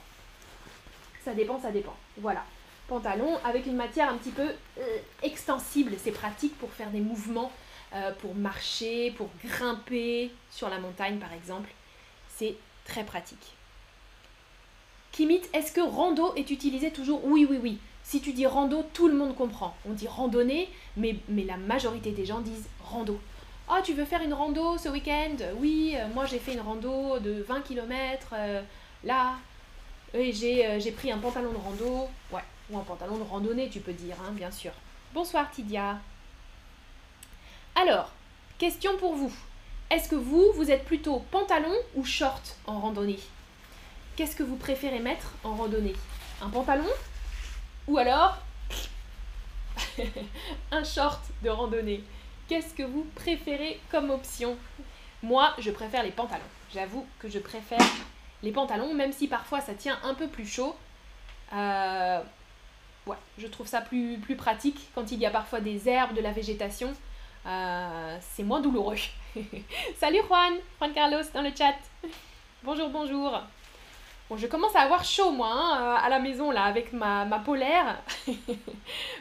Ça 1.23 1.33
dépend, 1.33 1.59
ça 1.59 1.71
dépend. 1.71 1.95
Voilà. 2.17 2.43
Pantalon 2.87 3.37
avec 3.43 3.65
une 3.67 3.75
matière 3.75 4.09
un 4.09 4.17
petit 4.17 4.31
peu 4.31 4.49
euh, 4.79 4.97
extensible. 5.21 5.93
C'est 6.01 6.11
pratique 6.11 6.57
pour 6.57 6.71
faire 6.71 6.89
des 6.89 7.01
mouvements, 7.01 7.51
euh, 7.93 8.11
pour 8.19 8.35
marcher, 8.35 9.11
pour 9.11 9.29
grimper 9.43 10.31
sur 10.51 10.69
la 10.69 10.79
montagne 10.79 11.17
par 11.17 11.33
exemple. 11.33 11.69
C'est 12.29 12.55
très 12.85 13.03
pratique. 13.03 13.53
Kimit, 15.11 15.41
est-ce 15.53 15.71
que 15.71 15.81
rando 15.81 16.33
est 16.35 16.51
utilisé 16.51 16.91
toujours? 16.91 17.25
Oui, 17.25 17.47
oui, 17.49 17.59
oui. 17.61 17.79
Si 18.03 18.21
tu 18.21 18.31
dis 18.31 18.45
rando, 18.45 18.83
tout 18.93 19.07
le 19.07 19.15
monde 19.15 19.35
comprend. 19.35 19.75
On 19.87 19.93
dit 19.93 20.07
randonnée, 20.07 20.69
mais, 20.97 21.15
mais 21.27 21.43
la 21.43 21.57
majorité 21.57 22.11
des 22.11 22.25
gens 22.25 22.39
disent 22.39 22.69
rando. 22.83 23.19
Oh, 23.71 23.77
tu 23.83 23.93
veux 23.93 24.05
faire 24.05 24.21
une 24.21 24.33
rando 24.33 24.77
ce 24.77 24.89
week-end? 24.89 25.35
Oui, 25.57 25.95
euh, 25.95 26.07
moi 26.13 26.25
j'ai 26.25 26.39
fait 26.39 26.53
une 26.53 26.61
rando 26.61 27.19
de 27.19 27.43
20 27.47 27.61
km 27.61 28.29
euh, 28.33 28.61
là. 29.03 29.35
Et 30.13 30.31
j'ai 30.31 30.91
pris 30.91 31.11
un 31.11 31.19
pantalon 31.19 31.51
de 31.51 31.57
rando. 31.57 32.07
Ouais, 32.31 32.41
ou 32.69 32.77
un 32.77 32.83
pantalon 32.83 33.17
de 33.17 33.23
randonnée, 33.23 33.69
tu 33.69 33.79
peux 33.79 33.93
dire, 33.93 34.15
hein, 34.27 34.31
bien 34.31 34.51
sûr. 34.51 34.71
Bonsoir 35.13 35.49
Tidia. 35.51 35.99
Alors, 37.81 38.11
question 38.57 38.97
pour 38.97 39.15
vous. 39.15 39.31
Est-ce 39.89 40.09
que 40.09 40.15
vous, 40.15 40.51
vous 40.55 40.69
êtes 40.69 40.83
plutôt 40.83 41.19
pantalon 41.31 41.73
ou 41.95 42.03
short 42.03 42.57
en 42.67 42.77
randonnée? 42.77 43.19
Qu'est-ce 44.17 44.35
que 44.35 44.43
vous 44.43 44.57
préférez 44.57 44.99
mettre 44.99 45.31
en 45.45 45.55
randonnée? 45.55 45.95
Un 46.41 46.49
pantalon 46.49 46.89
Ou 47.87 47.97
alors, 47.97 48.37
un 50.71 50.83
short 50.83 51.21
de 51.41 51.49
randonnée? 51.49 52.03
Qu'est-ce 52.49 52.73
que 52.73 52.83
vous 52.83 53.07
préférez 53.15 53.79
comme 53.89 54.09
option? 54.09 54.57
Moi, 55.23 55.53
je 55.57 55.71
préfère 55.71 56.03
les 56.03 56.11
pantalons. 56.11 56.43
J'avoue 56.73 57.07
que 57.19 57.29
je 57.29 57.39
préfère 57.39 57.79
les 58.43 58.51
pantalons, 58.51 58.93
même 58.93 59.13
si 59.13 59.29
parfois 59.29 59.61
ça 59.61 59.73
tient 59.73 59.97
un 60.03 60.15
peu 60.15 60.27
plus 60.27 60.45
chaud. 60.45 60.75
Euh, 61.53 62.19
ouais, 63.05 63.17
je 63.37 63.47
trouve 63.47 63.67
ça 63.67 63.79
plus, 63.79 64.17
plus 64.17 64.35
pratique 64.35 64.89
quand 64.93 65.13
il 65.13 65.19
y 65.19 65.25
a 65.25 65.31
parfois 65.31 65.61
des 65.61 65.87
herbes, 65.87 66.13
de 66.13 66.21
la 66.21 66.33
végétation. 66.33 66.93
Euh, 67.45 68.17
c'est 68.21 68.43
moins 68.43 68.59
douloureux. 68.59 68.97
Salut 69.97 70.19
Juan, 70.27 70.53
Juan 70.77 70.93
Carlos 70.93 71.23
dans 71.33 71.41
le 71.41 71.51
chat. 71.57 71.75
bonjour, 72.63 72.89
bonjour. 72.89 73.41
Bon, 74.29 74.37
je 74.37 74.45
commence 74.47 74.75
à 74.75 74.81
avoir 74.81 75.03
chaud 75.03 75.31
moi 75.31 75.49
hein, 75.51 75.77
euh, 75.81 76.05
à 76.05 76.09
la 76.09 76.19
maison 76.19 76.51
là 76.51 76.63
avec 76.63 76.91
ma, 76.93 77.25
ma 77.25 77.39
polaire. 77.39 78.01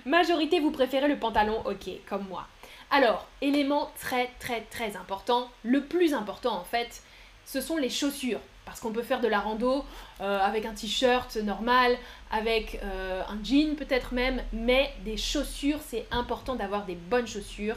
Majorité, 0.04 0.60
vous 0.60 0.70
préférez 0.70 1.08
le 1.08 1.18
pantalon, 1.18 1.62
ok, 1.64 1.90
comme 2.08 2.26
moi. 2.28 2.46
Alors, 2.90 3.26
élément 3.40 3.90
très 4.00 4.30
très 4.40 4.62
très 4.62 4.96
important, 4.96 5.48
le 5.62 5.84
plus 5.84 6.12
important 6.12 6.56
en 6.56 6.64
fait, 6.64 7.02
ce 7.46 7.60
sont 7.60 7.76
les 7.76 7.90
chaussures. 7.90 8.40
Parce 8.64 8.80
qu'on 8.80 8.92
peut 8.92 9.02
faire 9.02 9.22
de 9.22 9.28
la 9.28 9.40
rando 9.40 9.82
euh, 10.20 10.38
avec 10.40 10.66
un 10.66 10.74
t-shirt 10.74 11.36
normal, 11.36 11.96
avec 12.30 12.78
un 12.82 13.42
jean 13.42 13.76
peut-être 13.76 14.12
même, 14.12 14.42
mais 14.52 14.92
des 15.06 15.16
chaussures, 15.16 15.78
c'est 15.86 16.06
important 16.10 16.54
d'avoir 16.54 16.84
des 16.84 16.96
bonnes 16.96 17.26
chaussures. 17.26 17.76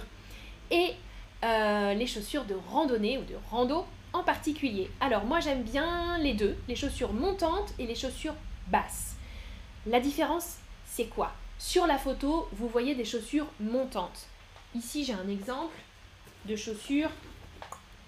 Et 0.71 0.93
euh, 1.43 1.93
les 1.93 2.07
chaussures 2.07 2.45
de 2.45 2.55
randonnée 2.69 3.17
ou 3.17 3.23
de 3.23 3.35
rando 3.49 3.85
en 4.13 4.23
particulier. 4.23 4.89
Alors 4.99 5.25
moi 5.25 5.39
j'aime 5.39 5.63
bien 5.63 6.17
les 6.17 6.33
deux, 6.33 6.57
les 6.67 6.75
chaussures 6.75 7.13
montantes 7.13 7.73
et 7.77 7.85
les 7.85 7.95
chaussures 7.95 8.35
basses. 8.67 9.15
La 9.85 9.99
différence, 9.99 10.57
c'est 10.85 11.05
quoi? 11.05 11.33
Sur 11.59 11.87
la 11.87 11.97
photo, 11.97 12.47
vous 12.53 12.67
voyez 12.67 12.95
des 12.95 13.05
chaussures 13.05 13.47
montantes. 13.59 14.27
Ici 14.75 15.03
j'ai 15.03 15.13
un 15.13 15.27
exemple 15.27 15.75
de 16.45 16.55
chaussures 16.55 17.11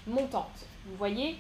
montantes. 0.08 0.66
Vous 0.86 0.96
voyez? 0.96 1.38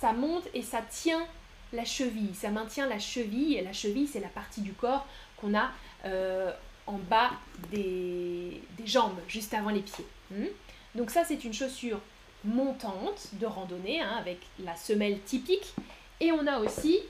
Ça 0.00 0.12
monte 0.12 0.44
et 0.54 0.62
ça 0.62 0.82
tient 0.82 1.24
la 1.72 1.84
cheville, 1.84 2.34
ça 2.34 2.50
maintient 2.50 2.86
la 2.86 2.98
cheville, 2.98 3.54
et 3.54 3.62
la 3.62 3.72
cheville 3.72 4.06
c'est 4.06 4.20
la 4.20 4.28
partie 4.28 4.62
du 4.62 4.72
corps 4.72 5.06
qu'on 5.36 5.54
a 5.54 5.70
euh, 6.04 6.52
bas 6.96 7.32
des, 7.70 8.62
jambes, 8.84 9.18
juste 9.28 9.52
avant 9.52 9.70
les 9.70 9.80
pieds. 9.80 10.06
Hmm? 10.30 10.46
Donc 10.94 11.10
ça 11.10 11.24
c'est 11.24 11.44
une 11.44 11.52
chaussure 11.52 12.00
montante 12.44 13.28
de 13.34 13.46
randonnée, 13.46 14.00
hein, 14.00 14.16
avec 14.18 14.38
la 14.64 14.74
semelle 14.76 15.20
typique, 15.22 15.74
et 16.20 16.32
on 16.32 16.46
a 16.46 16.58
aussi 16.58 17.00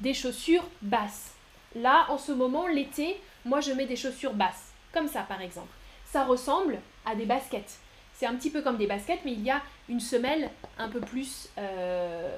des 0.00 0.14
chaussures 0.14 0.64
basses. 0.82 1.32
Là, 1.74 2.06
en 2.08 2.18
ce 2.18 2.32
moment, 2.32 2.66
l'été, 2.66 3.20
moi 3.44 3.60
je 3.60 3.72
mets 3.72 3.86
des 3.86 3.96
chaussures 3.96 4.34
basses, 4.34 4.72
comme 4.92 5.08
ça 5.08 5.22
par 5.22 5.40
exemple. 5.40 5.72
Ça 6.06 6.24
ressemble 6.24 6.78
à 7.04 7.14
des 7.14 7.26
baskets. 7.26 7.78
C'est 8.14 8.26
un 8.26 8.34
petit 8.34 8.50
peu 8.50 8.62
comme 8.62 8.78
des 8.78 8.86
baskets, 8.86 9.20
mais 9.24 9.32
il 9.32 9.42
y 9.42 9.50
a 9.50 9.62
une 9.88 10.00
semelle 10.00 10.50
un 10.78 10.88
peu 10.88 11.00
plus 11.00 11.48
euh, 11.58 12.36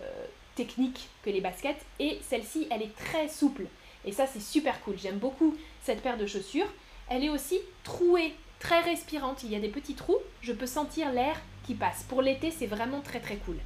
technique 0.55 1.09
que 1.23 1.31
les 1.31 1.41
baskets. 1.41 1.83
Et 1.99 2.19
celle-ci, 2.23 2.67
elle 2.71 2.83
est 2.83 2.95
très 2.95 3.29
souple. 3.29 3.65
Et 4.05 4.13
ça, 4.13 4.27
c'est 4.27 4.41
super 4.41 4.81
cool. 4.83 4.99
J'aime 4.99 5.19
beaucoup 5.19 5.57
cette 5.83 6.03
paire 6.03 6.17
de 6.17 6.27
chaussures. 6.27 6.73
Elle 7.09 7.25
est 7.25 7.31
aussi 7.31 7.59
trouée, 7.85 8.35
très 8.59 8.81
respirante. 8.81 9.43
Il 9.43 9.51
y 9.51 9.57
a 9.57 9.61
des 9.61 9.69
petits 9.69 9.95
trous. 9.95 10.19
Je 10.43 10.53
peux 10.53 10.67
sentir 10.67 11.13
l'air 11.13 11.37
qui 11.65 11.75
passe. 11.75 12.05
Pour 12.09 12.23
l'été, 12.23 12.51
c'est 12.51 12.67
vraiment 12.67 13.01
très 13.01 13.21
très 13.21 13.37
cool. 13.37 13.57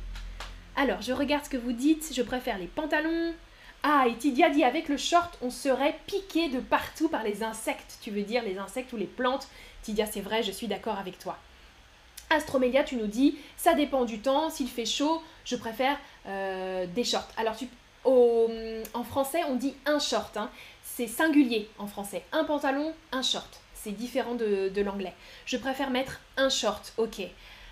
Alors, 0.76 1.02
je 1.02 1.12
regarde 1.12 1.44
ce 1.44 1.50
que 1.50 1.56
vous 1.56 1.72
dites. 1.72 2.12
Je 2.14 2.22
préfère 2.22 2.58
les 2.58 2.66
pantalons. 2.66 3.34
Ah, 3.86 4.06
et 4.08 4.16
Tidia 4.16 4.48
dit 4.48 4.64
avec 4.64 4.88
le 4.88 4.96
short, 4.96 5.36
on 5.42 5.50
serait 5.50 5.98
piqué 6.06 6.48
de 6.48 6.58
partout 6.58 7.10
par 7.10 7.22
les 7.22 7.42
insectes. 7.42 7.98
Tu 8.00 8.10
veux 8.10 8.22
dire 8.22 8.42
les 8.42 8.56
insectes 8.56 8.92
ou 8.94 8.96
les 8.96 9.04
plantes? 9.04 9.46
Tidia, 9.82 10.06
c'est 10.06 10.22
vrai, 10.22 10.42
je 10.42 10.50
suis 10.50 10.66
d'accord 10.66 10.98
avec 10.98 11.18
toi. 11.18 11.36
Astromélia, 12.30 12.82
tu 12.82 12.96
nous 12.96 13.06
dis, 13.06 13.38
ça 13.58 13.74
dépend 13.74 14.06
du 14.06 14.20
temps, 14.20 14.48
s'il 14.48 14.70
fait 14.70 14.86
chaud, 14.86 15.22
je 15.44 15.56
préfère 15.56 15.98
euh, 16.26 16.86
des 16.86 17.04
shorts. 17.04 17.28
Alors, 17.36 17.54
tu, 17.54 17.68
en 18.04 19.04
français, 19.04 19.42
on 19.49 19.56
dit 19.56 19.75
un 19.87 19.99
short, 19.99 20.37
hein. 20.37 20.50
c'est 20.82 21.06
singulier 21.06 21.68
en 21.78 21.87
français. 21.87 22.23
Un 22.32 22.44
pantalon, 22.44 22.92
un 23.12 23.23
short. 23.23 23.61
C'est 23.75 23.92
différent 23.92 24.34
de, 24.34 24.80
l'anglais. 24.80 25.14
Je 25.46 25.56
préfère 25.56 25.90
mettre 25.90 26.20
un 26.37 26.49
short, 26.49 26.92
ok. 26.96 27.23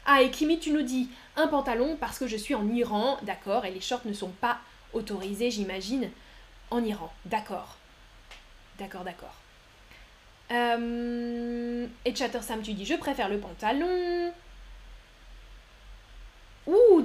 Ah, 0.05 0.21
et 0.21 0.31
Kimi, 0.31 0.59
tu 0.59 0.73
nous 0.73 0.83
dis 0.83 1.09
un 1.37 1.47
pantalon 1.47 1.97
parce 1.99 2.19
que 2.19 2.27
je 2.27 2.37
suis 2.37 2.55
en 2.55 2.69
Iran, 2.69 3.19
d'accord, 3.23 3.65
et 3.65 3.71
les 3.71 3.81
shorts 3.81 4.03
ne 4.05 4.13
sont 4.13 4.33
pas 4.41 4.59
autorisés, 4.93 5.51
j'imagine, 5.51 6.11
en 6.71 6.85
Iran. 6.85 7.13
D'accord. 7.25 7.77
D'accord, 8.79 9.05
d'accord. 9.05 9.35
Euh, 10.51 11.87
et 12.05 12.15
Chattersam, 12.15 12.61
tu 12.63 12.75
dis 12.75 12.85
je 12.85 12.95
préfère 12.95 13.29
le 13.29 13.39
pantalon. 13.39 14.33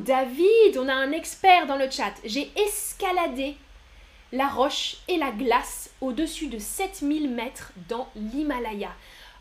David, 0.08 0.78
on 0.78 0.88
a 0.88 0.94
un 0.94 1.12
expert 1.12 1.68
dans 1.68 1.76
le 1.76 1.92
chat. 1.92 2.14
J'ai 2.24 2.50
escaladé 2.56 3.58
la 4.32 4.48
roche 4.48 4.96
et 5.10 5.18
la 5.18 5.32
glace 5.32 5.90
au-dessus 6.00 6.48
de 6.48 6.60
7000 6.60 7.30
mètres 7.30 7.74
dans 7.90 8.08
l'Himalaya. 8.16 8.92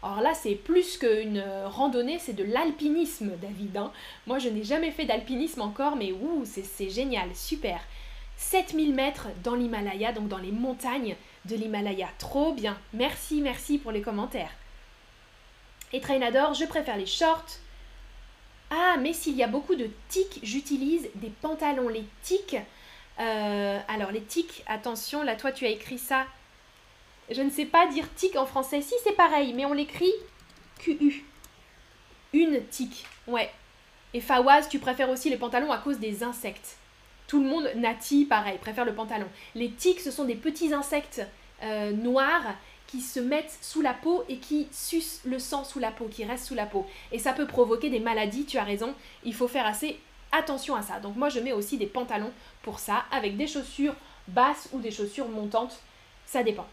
Alors 0.03 0.21
là, 0.21 0.35
c'est 0.35 0.57
plus 0.57 0.99
qu'une 0.99 1.41
randonnée, 1.67 2.19
c'est 2.19 2.33
de 2.33 2.43
l'alpinisme, 2.43 3.31
David. 3.41 3.77
Hein. 3.77 3.93
Moi, 4.27 4.41
je 4.41 4.49
n'ai 4.49 4.65
jamais 4.65 4.91
fait 4.91 5.05
d'alpinisme 5.05 5.61
encore, 5.61 5.95
mais 5.95 6.11
ouh, 6.11 6.43
c'est 6.45 6.91
génial, 6.91 7.29
super. 7.37 7.79
7000 8.37 8.93
mètres 8.93 9.29
dans 9.45 9.55
l'Himalaya, 9.55 10.11
donc 10.11 10.27
dans 10.27 10.39
les 10.39 10.51
montagnes 10.51 11.15
de 11.45 11.55
l'Himalaya. 11.55 12.09
Trop 12.19 12.53
bien. 12.53 12.77
Merci, 12.93 13.41
merci 13.41 13.79
pour 13.79 13.93
les 13.93 14.03
commentaires. 14.03 14.51
Et 15.93 16.01
Trainador, 16.01 16.55
je 16.55 16.65
préfère 16.65 16.97
les 16.97 17.07
shorts. 17.07 17.61
Ah, 18.71 18.97
mais 18.99 19.13
s'il 19.13 19.37
y 19.37 19.43
a 19.43 19.47
beaucoup 19.49 19.75
de 19.75 19.89
tics, 20.09 20.41
j'utilise 20.43 21.09
des 21.15 21.31
pantalons. 21.41 21.89
Les 21.89 22.05
tics, 22.23 22.57
euh, 23.21 23.79
alors 23.89 24.11
les 24.11 24.23
tics, 24.23 24.63
attention, 24.67 25.23
là 25.23 25.37
toi 25.37 25.53
tu 25.53 25.65
as 25.65 25.71
écrit 25.71 25.99
ça. 25.99 26.27
Je 27.31 27.43
ne 27.43 27.51
sais 27.51 27.67
pas 27.67 27.87
dire 27.87 28.07
tic 28.15 28.37
en 28.37 28.47
français. 28.47 28.83
Si 28.83 28.95
c'est 29.03 29.17
pareil, 29.17 29.53
mais 29.53 29.65
on 29.65 29.73
l'écrit 29.73 30.13
QU. 30.79 31.25
Une 32.33 32.65
tic, 32.67 33.07
ouais. 33.27 33.51
Et 34.15 34.21
Fawaz, 34.21 34.69
tu 34.69 34.79
préfères 34.79 35.11
aussi 35.11 35.31
les 35.31 35.37
pantalons 35.37 35.73
à 35.73 35.79
cause 35.79 35.99
des 35.99 36.23
insectes. 36.23 36.77
Tout 37.27 37.43
le 37.43 37.49
monde, 37.49 37.71
Nati, 37.75 38.25
pareil, 38.25 38.59
préfère 38.59 38.85
le 38.85 38.95
pantalon. 38.95 39.27
Les 39.55 39.71
tiques, 39.71 40.01
ce 40.01 40.11
sont 40.11 40.25
des 40.25 40.37
petits 40.37 40.73
insectes 40.73 41.23
euh, 41.63 41.91
noirs 41.93 42.55
qui 42.87 43.01
se 43.01 43.21
mettent 43.21 43.59
sous 43.61 43.83
la 43.83 43.95
peau 43.95 44.25
et 44.29 44.39
qui 44.39 44.69
sucent 44.73 45.21
le 45.25 45.39
sang 45.39 45.65
sous 45.65 45.79
la 45.79 45.91
peau, 45.91 46.07
qui 46.07 46.25
restent 46.25 46.47
sous 46.47 46.55
la 46.55 46.67
peau. 46.67 46.87
Et 47.13 47.19
ça 47.19 47.33
peut 47.33 47.47
provoquer 47.47 47.91
des 47.91 48.01
maladies, 48.01 48.45
tu 48.45 48.59
as 48.59 48.65
raison, 48.65 48.95
il 49.25 49.35
faut 49.35 49.49
faire 49.49 49.67
assez 49.67 49.99
attention 50.33 50.75
à 50.75 50.83
ça. 50.83 51.01
Donc 51.01 51.17
moi 51.17 51.29
je 51.29 51.41
mets 51.41 51.53
aussi 51.53 51.79
des 51.79 51.87
pantalons 51.87 52.33
pour 52.63 52.79
ça, 52.79 53.05
avec 53.11 53.37
des 53.37 53.47
chaussures 53.47 53.95
basses 54.29 54.69
ou 54.73 54.81
des 54.81 54.91
chaussures 54.91 55.29
montantes, 55.29 55.81
ça 56.27 56.43
dépend. 56.43 56.67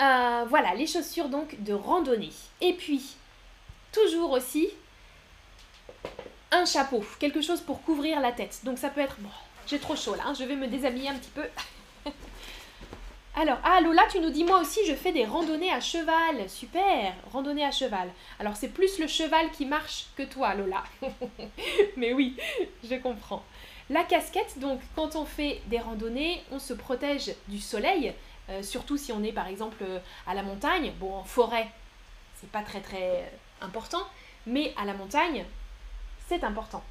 Euh, 0.00 0.44
voilà, 0.48 0.74
les 0.74 0.86
chaussures 0.86 1.28
donc 1.28 1.62
de 1.62 1.72
randonnée. 1.72 2.32
Et 2.60 2.74
puis, 2.74 3.16
toujours 3.92 4.32
aussi, 4.32 4.68
un 6.50 6.64
chapeau, 6.64 7.04
quelque 7.18 7.40
chose 7.40 7.60
pour 7.60 7.82
couvrir 7.82 8.20
la 8.20 8.32
tête. 8.32 8.60
Donc 8.64 8.78
ça 8.78 8.90
peut 8.90 9.00
être... 9.00 9.16
Bon, 9.20 9.30
j'ai 9.66 9.78
trop 9.78 9.96
chaud 9.96 10.14
là, 10.14 10.24
hein, 10.26 10.34
je 10.34 10.44
vais 10.44 10.56
me 10.56 10.66
déshabiller 10.66 11.08
un 11.08 11.14
petit 11.14 11.30
peu. 11.30 11.44
Alors, 13.38 13.58
ah 13.64 13.82
Lola, 13.82 14.00
tu 14.10 14.18
nous 14.18 14.30
dis 14.30 14.44
moi 14.44 14.60
aussi 14.60 14.80
je 14.86 14.94
fais 14.94 15.12
des 15.12 15.26
randonnées 15.26 15.70
à 15.70 15.78
cheval. 15.78 16.48
Super, 16.48 17.12
randonnée 17.30 17.66
à 17.66 17.70
cheval. 17.70 18.08
Alors 18.40 18.56
c'est 18.56 18.70
plus 18.70 18.98
le 18.98 19.06
cheval 19.06 19.50
qui 19.50 19.66
marche 19.66 20.06
que 20.16 20.22
toi 20.22 20.54
Lola. 20.54 20.82
Mais 21.98 22.14
oui, 22.14 22.34
je 22.82 22.94
comprends. 22.94 23.44
La 23.90 24.04
casquette, 24.04 24.58
donc 24.58 24.80
quand 24.94 25.16
on 25.16 25.26
fait 25.26 25.60
des 25.66 25.78
randonnées, 25.78 26.42
on 26.50 26.58
se 26.58 26.72
protège 26.72 27.34
du 27.46 27.60
soleil, 27.60 28.14
euh, 28.48 28.62
surtout 28.62 28.96
si 28.96 29.12
on 29.12 29.22
est 29.22 29.32
par 29.32 29.48
exemple 29.48 29.84
à 30.26 30.32
la 30.32 30.42
montagne. 30.42 30.94
Bon, 30.98 31.16
en 31.16 31.24
forêt, 31.24 31.68
c'est 32.40 32.50
pas 32.50 32.62
très 32.62 32.80
très 32.80 33.30
important, 33.60 34.02
mais 34.46 34.72
à 34.78 34.86
la 34.86 34.94
montagne, 34.94 35.44
c'est 36.26 36.42
important. 36.42 36.82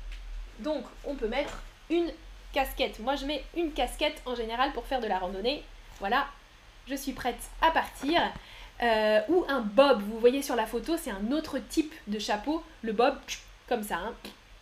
Donc, 0.59 0.83
on 1.05 1.15
peut 1.15 1.27
mettre 1.27 1.63
une 1.89 2.13
casquette. 2.53 2.99
Moi, 2.99 3.15
je 3.15 3.25
mets 3.25 3.43
une 3.57 3.73
casquette 3.73 4.21
en 4.27 4.35
général 4.35 4.73
pour 4.73 4.85
faire 4.85 5.01
de 5.01 5.07
la 5.07 5.17
randonnée. 5.17 5.63
Voilà, 5.99 6.27
je 6.87 6.95
suis 6.95 7.13
prête 7.13 7.49
à 7.61 7.71
partir. 7.71 8.21
Euh, 8.83 9.21
ou 9.29 9.45
un 9.47 9.61
bob, 9.61 10.01
vous 10.01 10.19
voyez 10.19 10.41
sur 10.41 10.55
la 10.55 10.65
photo, 10.65 10.97
c'est 10.97 11.11
un 11.11 11.31
autre 11.31 11.59
type 11.59 11.93
de 12.07 12.19
chapeau. 12.19 12.63
Le 12.81 12.91
bob, 12.91 13.17
comme 13.67 13.83
ça, 13.83 13.97
hein, 13.97 14.13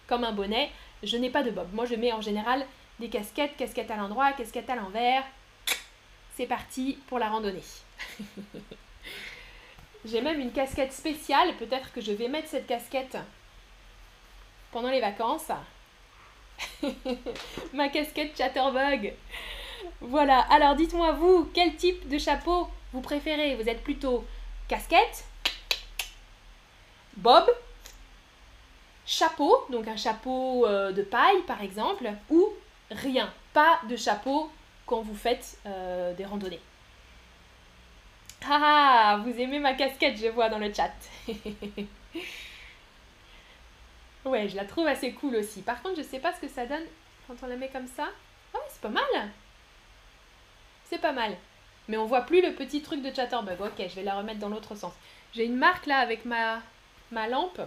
comme 0.07 0.23
un 0.23 0.31
bonnet. 0.31 0.71
Je 1.01 1.17
n'ai 1.17 1.29
pas 1.29 1.43
de 1.43 1.51
bob. 1.51 1.67
Moi, 1.73 1.85
je 1.85 1.95
mets 1.95 2.13
en 2.13 2.21
général 2.21 2.65
des 2.99 3.09
casquettes, 3.09 3.57
casquette 3.57 3.91
à 3.91 3.95
l'endroit, 3.95 4.31
casquette 4.33 4.69
à 4.69 4.75
l'envers. 4.75 5.23
C'est 6.35 6.45
parti 6.45 6.99
pour 7.07 7.19
la 7.19 7.29
randonnée. 7.29 7.63
J'ai 10.05 10.21
même 10.21 10.39
une 10.39 10.51
casquette 10.51 10.93
spéciale. 10.93 11.55
Peut-être 11.57 11.91
que 11.93 12.01
je 12.01 12.11
vais 12.11 12.27
mettre 12.27 12.49
cette 12.49 12.67
casquette 12.67 13.17
pendant 14.71 14.89
les 14.89 14.99
vacances. 15.01 15.51
Ma 17.73 17.89
casquette 17.89 18.37
Chatterbug. 18.37 19.13
Voilà, 20.01 20.39
alors 20.51 20.75
dites-moi 20.75 21.13
vous, 21.13 21.49
quel 21.53 21.75
type 21.75 22.07
de 22.07 22.17
chapeau 22.17 22.67
Vous 22.91 23.01
préférez, 23.01 23.55
vous 23.55 23.67
êtes 23.69 23.83
plutôt 23.83 24.25
casquette, 24.67 25.25
bob, 27.17 27.49
chapeau, 29.05 29.65
donc 29.69 29.87
un 29.87 29.97
chapeau 29.97 30.65
euh, 30.65 30.91
de 30.91 31.01
paille 31.01 31.41
par 31.47 31.61
exemple, 31.61 32.09
ou 32.29 32.49
rien, 32.91 33.31
pas 33.53 33.79
de 33.89 33.95
chapeau 33.95 34.49
quand 34.85 35.01
vous 35.01 35.15
faites 35.15 35.57
euh, 35.65 36.13
des 36.13 36.25
randonnées. 36.25 36.61
Ah, 38.49 39.21
vous 39.23 39.31
aimez 39.39 39.59
ma 39.59 39.73
casquette, 39.73 40.17
je 40.17 40.27
vois 40.27 40.49
dans 40.49 40.59
le 40.59 40.73
chat. 40.73 40.91
ouais, 44.25 44.49
je 44.49 44.55
la 44.55 44.65
trouve 44.65 44.87
assez 44.87 45.13
cool 45.13 45.37
aussi. 45.37 45.61
Par 45.61 45.81
contre, 45.81 45.97
je 45.97 46.01
sais 46.03 46.19
pas 46.19 46.33
ce 46.33 46.41
que 46.41 46.49
ça 46.49 46.65
donne 46.65 46.83
quand 47.25 47.35
on 47.41 47.47
la 47.47 47.55
met 47.55 47.69
comme 47.69 47.87
ça. 47.87 48.09
Ah 48.53 48.59
c'est 48.67 48.81
pas 48.81 48.89
mal. 48.89 49.31
Pas 51.01 51.11
mal. 51.11 51.35
Mais 51.87 51.97
on 51.97 52.05
voit 52.05 52.21
plus 52.21 52.41
le 52.41 52.53
petit 52.53 52.81
truc 52.81 53.01
de 53.01 53.13
Chatterbug. 53.13 53.59
Ok, 53.59 53.85
je 53.89 53.95
vais 53.95 54.03
la 54.03 54.15
remettre 54.15 54.39
dans 54.39 54.49
l'autre 54.49 54.75
sens. 54.75 54.93
J'ai 55.33 55.45
une 55.45 55.57
marque 55.57 55.85
là 55.85 55.97
avec 55.97 56.23
ma, 56.23 56.61
ma 57.11 57.27
lampe. 57.27 57.61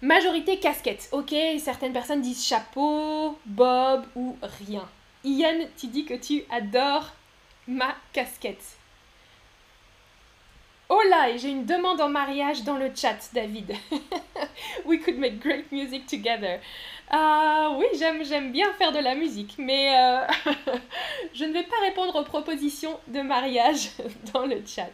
Majorité 0.00 0.58
casquette. 0.58 1.08
Ok, 1.12 1.34
certaines 1.60 1.92
personnes 1.92 2.22
disent 2.22 2.44
chapeau, 2.44 3.38
bob 3.46 4.04
ou 4.16 4.36
rien. 4.42 4.88
Ian, 5.22 5.66
tu 5.76 5.86
dis 5.86 6.04
que 6.04 6.14
tu 6.14 6.42
adores 6.50 7.12
ma 7.68 7.94
casquette. 8.12 8.76
Oh 10.94 11.00
là, 11.08 11.34
j'ai 11.38 11.48
une 11.48 11.64
demande 11.64 12.02
en 12.02 12.10
mariage 12.10 12.64
dans 12.64 12.76
le 12.76 12.90
chat, 12.94 13.16
David. 13.32 13.72
We 14.84 15.00
could 15.02 15.16
make 15.16 15.40
great 15.40 15.72
music 15.72 16.06
together. 16.06 16.60
Ah 17.08 17.70
oui, 17.78 17.86
j'aime, 17.98 18.22
j'aime 18.22 18.52
bien 18.52 18.70
faire 18.74 18.92
de 18.92 18.98
la 18.98 19.14
musique, 19.14 19.54
mais 19.56 19.96
euh, 19.98 20.26
je 21.32 21.46
ne 21.46 21.54
vais 21.54 21.62
pas 21.62 21.80
répondre 21.80 22.14
aux 22.16 22.24
propositions 22.24 23.00
de 23.08 23.22
mariage 23.22 23.88
dans 24.34 24.44
le 24.44 24.62
chat. 24.66 24.90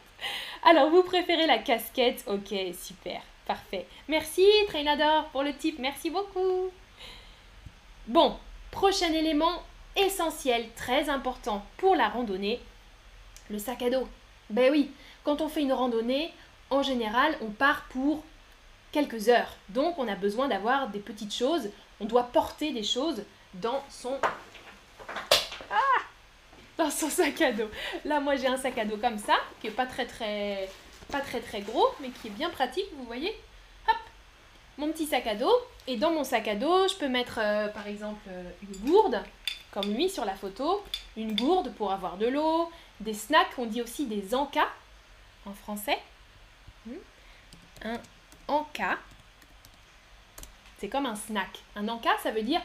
Alors, 0.63 0.89
vous 0.89 1.03
préférez 1.03 1.49
la 1.49 1.59
casquette? 1.59 2.23
Ok, 2.29 2.55
super, 2.81 3.21
parfait. 3.45 3.85
Merci, 4.07 4.47
Trainador, 4.69 5.25
pour 5.31 5.43
le 5.43 5.53
tip, 5.53 5.81
merci 5.81 6.11
beaucoup. 6.11 6.71
Bon, 8.07 8.37
prochain 8.71 9.13
élément 9.13 9.65
essentiel, 9.97 10.69
très 10.77 11.09
important 11.09 11.65
pour 11.77 11.97
la 11.97 12.09
randonnée, 12.09 12.61
le 13.51 13.59
sac 13.59 13.83
à 13.83 13.91
dos. 13.91 14.07
Ben 14.51 14.71
oui, 14.71 14.93
quand 15.29 15.43
on 15.43 15.49
fait 15.51 15.61
une 15.61 15.75
randonnée, 15.75 16.33
en 16.71 16.83
général, 16.83 17.37
on 17.43 17.51
part 17.51 17.85
pour 17.91 18.25
quelques 18.93 19.29
heures. 19.29 19.57
Donc, 19.69 19.99
on 19.99 20.09
a 20.09 20.15
besoin 20.15 20.49
d'avoir 20.49 20.89
des 20.89 21.01
petites 21.01 21.35
choses 21.35 21.69
on 22.01 22.07
doit 22.07 22.23
porter 22.23 22.73
des 22.73 22.83
choses 22.83 23.23
dans 23.53 23.83
son... 23.91 24.17
Ah 25.71 26.01
dans 26.79 26.91
son 26.91 27.11
sac 27.11 27.43
à 27.43 27.53
dos. 27.53 27.69
Là, 28.07 28.21
moi, 28.21 28.37
j'ai 28.37 28.47
un 28.47 28.57
sac 28.57 28.79
à 28.79 28.87
dos 28.87 28.97
comme 28.97 29.19
ça, 29.19 29.35
qui 29.61 29.67
est 29.67 29.73
pas 29.73 29.85
très 29.85 30.07
très 30.07 30.71
pas 31.11 31.21
très 31.21 31.41
très 31.41 31.61
gros, 31.61 31.89
mais 32.01 32.09
qui 32.09 32.29
est 32.29 32.31
bien 32.31 32.49
pratique, 32.49 32.87
vous 32.97 33.05
voyez. 33.05 33.35
Hop, 33.87 33.99
mon 34.79 34.91
petit 34.93 35.05
sac 35.05 35.27
à 35.27 35.35
dos. 35.35 35.53
Et 35.87 35.97
dans 35.97 36.11
mon 36.11 36.25
sac 36.25 36.49
à 36.49 36.55
dos, 36.55 36.89
je 36.89 36.95
peux 36.95 37.09
mettre, 37.09 37.39
euh, 37.43 37.69
par 37.69 37.87
exemple, 37.87 38.23
euh, 38.31 38.49
une 38.63 38.91
gourde, 38.91 39.23
comme 39.73 39.93
lui 39.93 40.09
sur 40.09 40.25
la 40.25 40.35
photo. 40.35 40.83
Une 41.19 41.37
gourde 41.37 41.75
pour 41.75 41.93
avoir 41.93 42.17
de 42.17 42.29
l'eau, 42.29 42.71
des 43.01 43.15
snacks, 43.15 43.59
on 43.59 43.67
dit 43.67 43.83
aussi 43.83 44.07
des 44.07 44.35
encas 44.35 44.69
français. 45.53 45.99
Hmm. 46.87 46.93
Un 47.85 48.01
encas. 48.49 48.99
C'est 50.79 50.89
comme 50.89 51.07
un 51.07 51.17
snack. 51.17 51.61
Un 51.77 51.89
en 51.89 51.99
cas, 51.99 52.17
ça 52.23 52.31
veut 52.31 52.43
dire 52.43 52.61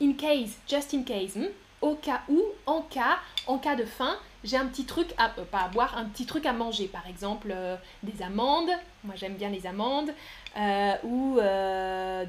in 0.00 0.14
case, 0.14 0.58
just 0.68 0.94
in 0.94 1.04
case. 1.04 1.38
Au 1.80 1.96
cas 1.96 2.22
où, 2.28 2.40
en 2.66 2.82
cas, 2.82 3.18
en 3.46 3.58
cas 3.58 3.74
de 3.74 3.84
faim, 3.84 4.16
j'ai 4.44 4.56
un 4.56 4.66
petit 4.66 4.84
truc 4.84 5.08
à, 5.18 5.32
euh, 5.38 5.44
pas 5.44 5.68
boire, 5.68 5.96
un 5.96 6.04
petit 6.04 6.26
truc 6.26 6.46
à 6.46 6.52
manger. 6.52 6.86
Par 6.86 7.06
exemple, 7.06 7.52
euh, 7.52 7.76
des 8.02 8.22
amandes. 8.22 8.70
Moi, 9.04 9.14
j'aime 9.16 9.34
bien 9.34 9.50
les 9.50 9.66
amandes. 9.66 10.12
Euh, 10.56 10.94
ou 11.04 11.36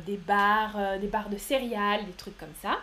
des 0.06 0.18
barres, 0.18 1.00
des 1.00 1.08
barres 1.08 1.30
de 1.30 1.38
céréales, 1.38 2.06
des 2.06 2.14
trucs 2.14 2.38
comme 2.38 2.54
ça. 2.62 2.80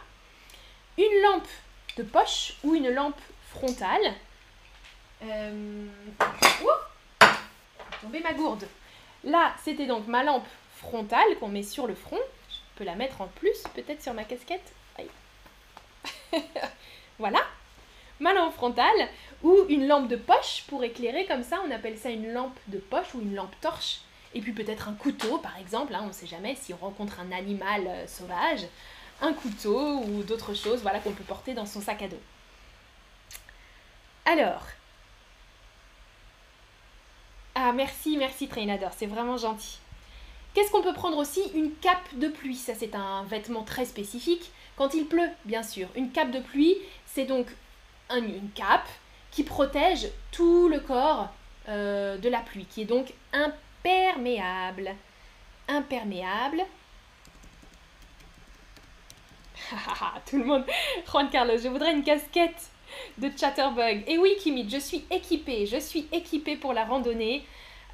Une 0.99 1.23
lampe 1.23 1.49
de 1.97 2.03
poche 2.03 2.55
ou 2.63 2.75
une 2.75 2.91
lampe 2.91 3.21
frontale. 3.49 4.15
Euh... 5.23 5.87
tomber 8.01 8.21
ma 8.21 8.33
gourde. 8.33 8.67
Là, 9.25 9.55
c'était 9.63 9.87
donc 9.87 10.07
ma 10.07 10.23
lampe 10.23 10.47
frontale 10.77 11.39
qu'on 11.39 11.49
met 11.49 11.63
sur 11.63 11.87
le 11.87 11.95
front 11.95 12.19
la 12.85 12.95
mettre 12.95 13.21
en 13.21 13.27
plus, 13.27 13.63
peut-être 13.75 14.03
sur 14.03 14.15
ma 14.15 14.25
casquette. 14.25 14.73
voilà. 17.19 17.41
Ma 18.21 18.33
lampe 18.33 18.55
frontale 18.55 19.09
ou 19.43 19.57
une 19.69 19.87
lampe 19.87 20.09
de 20.09 20.17
poche 20.17 20.65
pour 20.69 20.85
éclairer 20.85 21.27
comme 21.27 21.43
ça. 21.43 21.61
On 21.67 21.71
appelle 21.71 21.99
ça 21.99 22.11
une 22.11 22.33
lampe 22.33 22.59
de 22.69 22.79
poche 22.79 23.15
ou 23.15 23.21
une 23.21 23.35
lampe 23.35 23.55
torche. 23.61 24.01
Et 24.35 24.41
puis 24.41 24.53
peut-être 24.53 24.89
un 24.89 24.95
couteau, 24.95 25.39
par 25.39 25.57
exemple. 25.59 25.95
Hein, 25.95 26.03
on 26.05 26.09
ne 26.09 26.13
sait 26.13 26.27
jamais 26.27 26.55
si 26.55 26.73
on 26.73 26.77
rencontre 26.77 27.21
un 27.21 27.33
animal 27.33 27.87
euh, 27.87 28.07
sauvage. 28.07 28.67
Un 29.21 29.33
couteau 29.33 29.99
ou 29.99 30.23
d'autres 30.23 30.55
choses 30.55 30.83
voilà, 30.83 31.01
qu'on 31.01 31.13
peut 31.13 31.25
porter 31.25 31.55
dans 31.55 31.67
son 31.67 31.81
sac 31.81 32.03
à 32.03 32.09
dos. 32.09 32.21
Alors. 34.25 34.63
Ah, 37.63 37.73
merci, 37.73 38.17
merci 38.17 38.49
Trainador, 38.49 38.91
c'est 38.97 39.05
vraiment 39.05 39.37
gentil. 39.37 39.81
Qu'est-ce 40.55 40.71
qu'on 40.71 40.81
peut 40.81 40.95
prendre 40.95 41.19
aussi 41.19 41.43
Une 41.55 41.75
cape 41.75 42.09
de 42.15 42.29
pluie? 42.29 42.57
Ça, 42.57 42.73
c'est 42.75 42.95
un 42.95 43.25
vêtement 43.25 43.65
très 43.65 43.85
spécifique. 43.85 44.51
Quand 44.77 44.95
il 44.95 45.05
pleut, 45.05 45.29
bien 45.45 45.63
sûr. 45.63 45.89
Une 45.95 46.11
cape 46.11 46.31
de 46.31 46.41
pluie, 46.41 46.75
c'est 47.05 47.27
donc 47.27 47.49
une 48.11 48.49
cape 48.55 48.89
qui 49.31 49.43
protège 49.43 50.09
tout 50.33 50.71
le 50.71 50.81
corps 50.81 51.29
euh, 51.69 52.17
de 52.17 52.31
la 52.31 52.39
pluie, 52.39 52.65
qui 52.65 52.81
est 52.81 52.87
donc 52.87 53.13
imperméable. 53.35 54.95
Imperméable. 55.69 56.63
tout 60.31 60.39
le 60.39 60.45
monde. 60.45 60.65
Juan 61.11 61.29
Carlos, 61.29 61.59
je 61.59 61.69
voudrais 61.69 61.93
une 61.93 62.05
casquette 62.05 62.71
de 63.19 63.31
Chatterbug. 63.37 64.05
Et 64.07 64.19
oui, 64.19 64.31
Kimit, 64.41 64.69
je 64.69 64.79
suis 64.79 65.05
équipée. 65.11 65.67
Je 65.67 65.79
suis 65.79 66.07
équipée 66.13 66.57
pour 66.57 66.73
la 66.73 66.85
randonnée. 66.85 67.45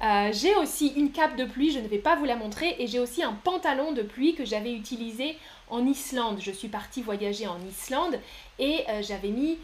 Euh, 0.01 0.29
j'ai 0.31 0.55
aussi 0.55 0.89
une 0.89 1.11
cape 1.11 1.35
de 1.35 1.45
pluie, 1.45 1.71
je 1.71 1.79
ne 1.79 1.87
vais 1.87 1.97
pas 1.97 2.15
vous 2.15 2.25
la 2.25 2.35
montrer, 2.35 2.75
et 2.77 2.85
j'ai 2.85 2.99
aussi 2.99 3.23
un 3.23 3.33
pantalon 3.33 3.93
de 3.93 4.03
pluie 4.03 4.35
que 4.35 4.45
j'avais 4.45 4.73
utilisé 4.73 5.37
en 5.69 5.85
Islande. 5.85 6.39
Je 6.39 6.51
suis 6.51 6.67
partie 6.67 7.01
voyager 7.01 7.47
en 7.47 7.59
Islande 7.67 8.19
et 8.59 8.83
euh, 8.89 9.01
j'avais 9.01 9.29
mis 9.29 9.57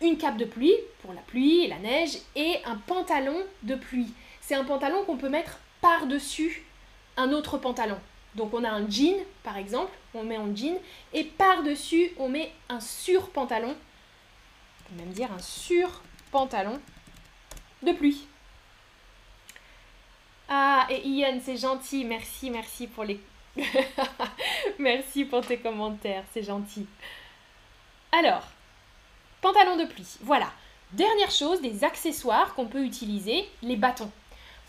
une 0.00 0.16
cape 0.16 0.36
de 0.36 0.44
pluie 0.44 0.74
pour 1.02 1.12
la 1.12 1.20
pluie 1.22 1.64
et 1.64 1.68
la 1.68 1.78
neige 1.78 2.18
et 2.36 2.58
un 2.64 2.76
pantalon 2.76 3.36
de 3.62 3.74
pluie. 3.74 4.12
C'est 4.40 4.54
un 4.54 4.64
pantalon 4.64 5.04
qu'on 5.04 5.16
peut 5.16 5.28
mettre 5.28 5.58
par-dessus 5.80 6.64
un 7.16 7.32
autre 7.32 7.58
pantalon. 7.58 7.98
Donc 8.34 8.52
on 8.52 8.64
a 8.64 8.70
un 8.70 8.88
jean 8.88 9.16
par 9.42 9.56
exemple, 9.56 9.92
on 10.14 10.24
met 10.24 10.38
en 10.38 10.54
jean 10.54 10.76
et 11.12 11.24
par-dessus 11.24 12.12
on 12.18 12.28
met 12.28 12.50
un 12.68 12.80
sur-pantalon, 12.80 13.74
peut 14.84 14.96
même 14.96 15.12
dire 15.12 15.32
un 15.32 15.38
sur-pantalon 15.38 16.80
de 17.82 17.92
pluie. 17.92 18.26
Ah, 20.48 20.86
et 20.90 21.06
Ian, 21.06 21.38
c'est 21.42 21.56
gentil. 21.56 22.04
Merci, 22.04 22.50
merci 22.50 22.86
pour 22.86 23.04
les... 23.04 23.20
merci 24.78 25.24
pour 25.24 25.46
tes 25.46 25.58
commentaires, 25.58 26.24
c'est 26.32 26.42
gentil. 26.42 26.86
Alors, 28.12 28.46
pantalon 29.40 29.76
de 29.76 29.84
pluie, 29.84 30.16
voilà. 30.20 30.52
Dernière 30.92 31.30
chose, 31.30 31.60
des 31.60 31.82
accessoires 31.82 32.54
qu'on 32.54 32.66
peut 32.66 32.84
utiliser, 32.84 33.48
les 33.62 33.76
bâtons. 33.76 34.10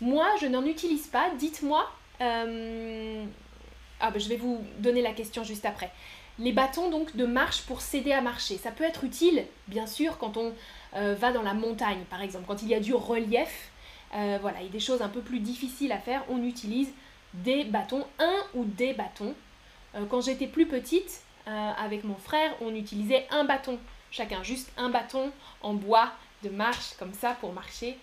Moi, 0.00 0.26
je 0.40 0.46
n'en 0.46 0.64
utilise 0.64 1.06
pas. 1.06 1.30
Dites-moi... 1.38 1.88
Euh, 2.20 3.24
ah, 4.00 4.10
ben, 4.10 4.20
je 4.20 4.28
vais 4.28 4.36
vous 4.36 4.64
donner 4.78 5.02
la 5.02 5.12
question 5.12 5.42
juste 5.42 5.64
après. 5.64 5.90
Les 6.38 6.52
bâtons 6.52 6.90
donc 6.90 7.16
de 7.16 7.24
marche 7.24 7.62
pour 7.62 7.80
s'aider 7.80 8.12
à 8.12 8.20
marcher. 8.20 8.58
Ça 8.58 8.70
peut 8.70 8.84
être 8.84 9.04
utile, 9.04 9.46
bien 9.68 9.86
sûr, 9.86 10.18
quand 10.18 10.36
on 10.36 10.52
euh, 10.94 11.14
va 11.14 11.32
dans 11.32 11.42
la 11.42 11.54
montagne, 11.54 12.04
par 12.10 12.20
exemple, 12.20 12.44
quand 12.46 12.62
il 12.62 12.68
y 12.68 12.74
a 12.74 12.80
du 12.80 12.94
relief 12.94 13.70
euh, 14.14 14.38
voilà, 14.40 14.58
a 14.58 14.64
des 14.64 14.80
choses 14.80 15.02
un 15.02 15.08
peu 15.08 15.20
plus 15.20 15.40
difficiles 15.40 15.92
à 15.92 15.98
faire, 15.98 16.24
on 16.28 16.42
utilise 16.44 16.88
des 17.34 17.64
bâtons, 17.64 18.06
un 18.18 18.36
ou 18.54 18.64
des 18.64 18.92
bâtons. 18.92 19.34
Euh, 19.94 20.04
quand 20.08 20.20
j'étais 20.20 20.46
plus 20.46 20.66
petite, 20.66 21.22
avec 21.48 22.02
mon 22.02 22.16
frère, 22.16 22.56
on 22.60 22.74
utilisait 22.74 23.24
un 23.30 23.44
bâton, 23.44 23.78
chacun, 24.10 24.42
juste 24.42 24.68
un 24.76 24.88
bâton 24.88 25.30
en 25.62 25.74
bois 25.74 26.10
de 26.42 26.48
marche, 26.48 26.94
comme 26.98 27.12
ça, 27.14 27.36
pour 27.40 27.52
marcher. 27.52 27.96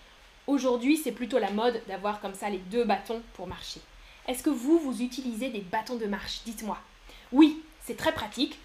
Aujourd'hui, 0.46 0.96
c'est 0.96 1.12
plutôt 1.12 1.38
la 1.38 1.50
mode 1.50 1.78
d'avoir 1.86 2.22
comme 2.22 2.32
ça 2.32 2.48
les 2.48 2.56
deux 2.56 2.84
bâtons 2.84 3.20
pour 3.34 3.46
marcher. 3.46 3.82
Est-ce 4.26 4.42
que 4.42 4.48
vous, 4.48 4.78
vous 4.78 5.02
utilisez 5.02 5.50
des 5.50 5.60
bâtons 5.60 5.96
de 5.96 6.06
marche? 6.06 6.40
Dites-moi. 6.46 6.78
Oui, 7.32 7.62
c'est 7.84 7.96
très 7.96 8.12
pratique. 8.12 8.58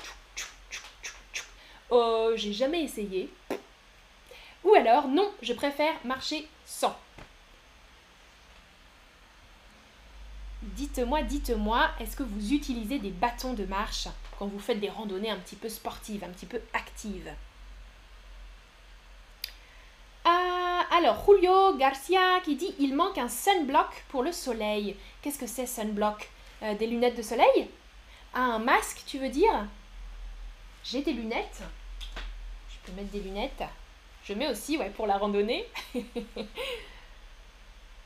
Oh, 1.89 2.32
j'ai 2.36 2.53
jamais 2.53 2.84
essayé. 2.84 3.29
Ou 4.63 4.73
alors, 4.75 5.08
non, 5.08 5.32
je 5.41 5.53
préfère 5.53 5.93
marcher 6.05 6.47
sans. 6.65 6.95
Dites-moi, 10.62 11.21
dites-moi, 11.23 11.89
est-ce 11.99 12.15
que 12.15 12.23
vous 12.23 12.53
utilisez 12.53 12.99
des 12.99 13.12
bâtons 13.12 13.53
de 13.53 13.65
marche 13.65 14.08
quand 14.38 14.47
vous 14.47 14.60
faites 14.60 14.79
des 14.79 14.89
randonnées 14.89 15.29
un 15.29 15.38
petit 15.38 15.55
peu 15.55 15.69
sportives, 15.69 16.23
un 16.23 16.29
petit 16.29 16.45
peu 16.45 16.62
actives? 16.73 17.32
Alors, 20.91 21.23
Julio 21.25 21.77
Garcia 21.77 22.41
qui 22.43 22.58
dit 22.58 22.75
il 22.77 22.93
manque 22.93 23.17
un 23.17 23.29
sunblock 23.29 24.03
pour 24.10 24.21
le 24.21 24.34
soleil. 24.34 24.97
Qu'est-ce 25.21 25.39
que 25.39 25.47
c'est 25.47 25.65
sunblock? 25.65 26.29
Euh, 26.62 26.75
Des 26.75 26.88
lunettes 26.88 27.15
de 27.15 27.21
soleil? 27.21 27.69
Un 28.34 28.60
masque, 28.60 29.04
tu 29.06 29.18
veux 29.18 29.30
dire? 29.30 29.65
J'ai 30.84 31.02
des 31.02 31.13
lunettes. 31.13 31.63
Je 32.70 32.78
peux 32.86 32.92
mettre 32.94 33.12
des 33.12 33.20
lunettes. 33.22 33.63
Je 34.24 34.34
mets 34.34 34.48
aussi, 34.48 34.78
ouais, 34.78 34.89
pour 34.89 35.08
la 35.08 35.18
randonnée. 35.18 35.65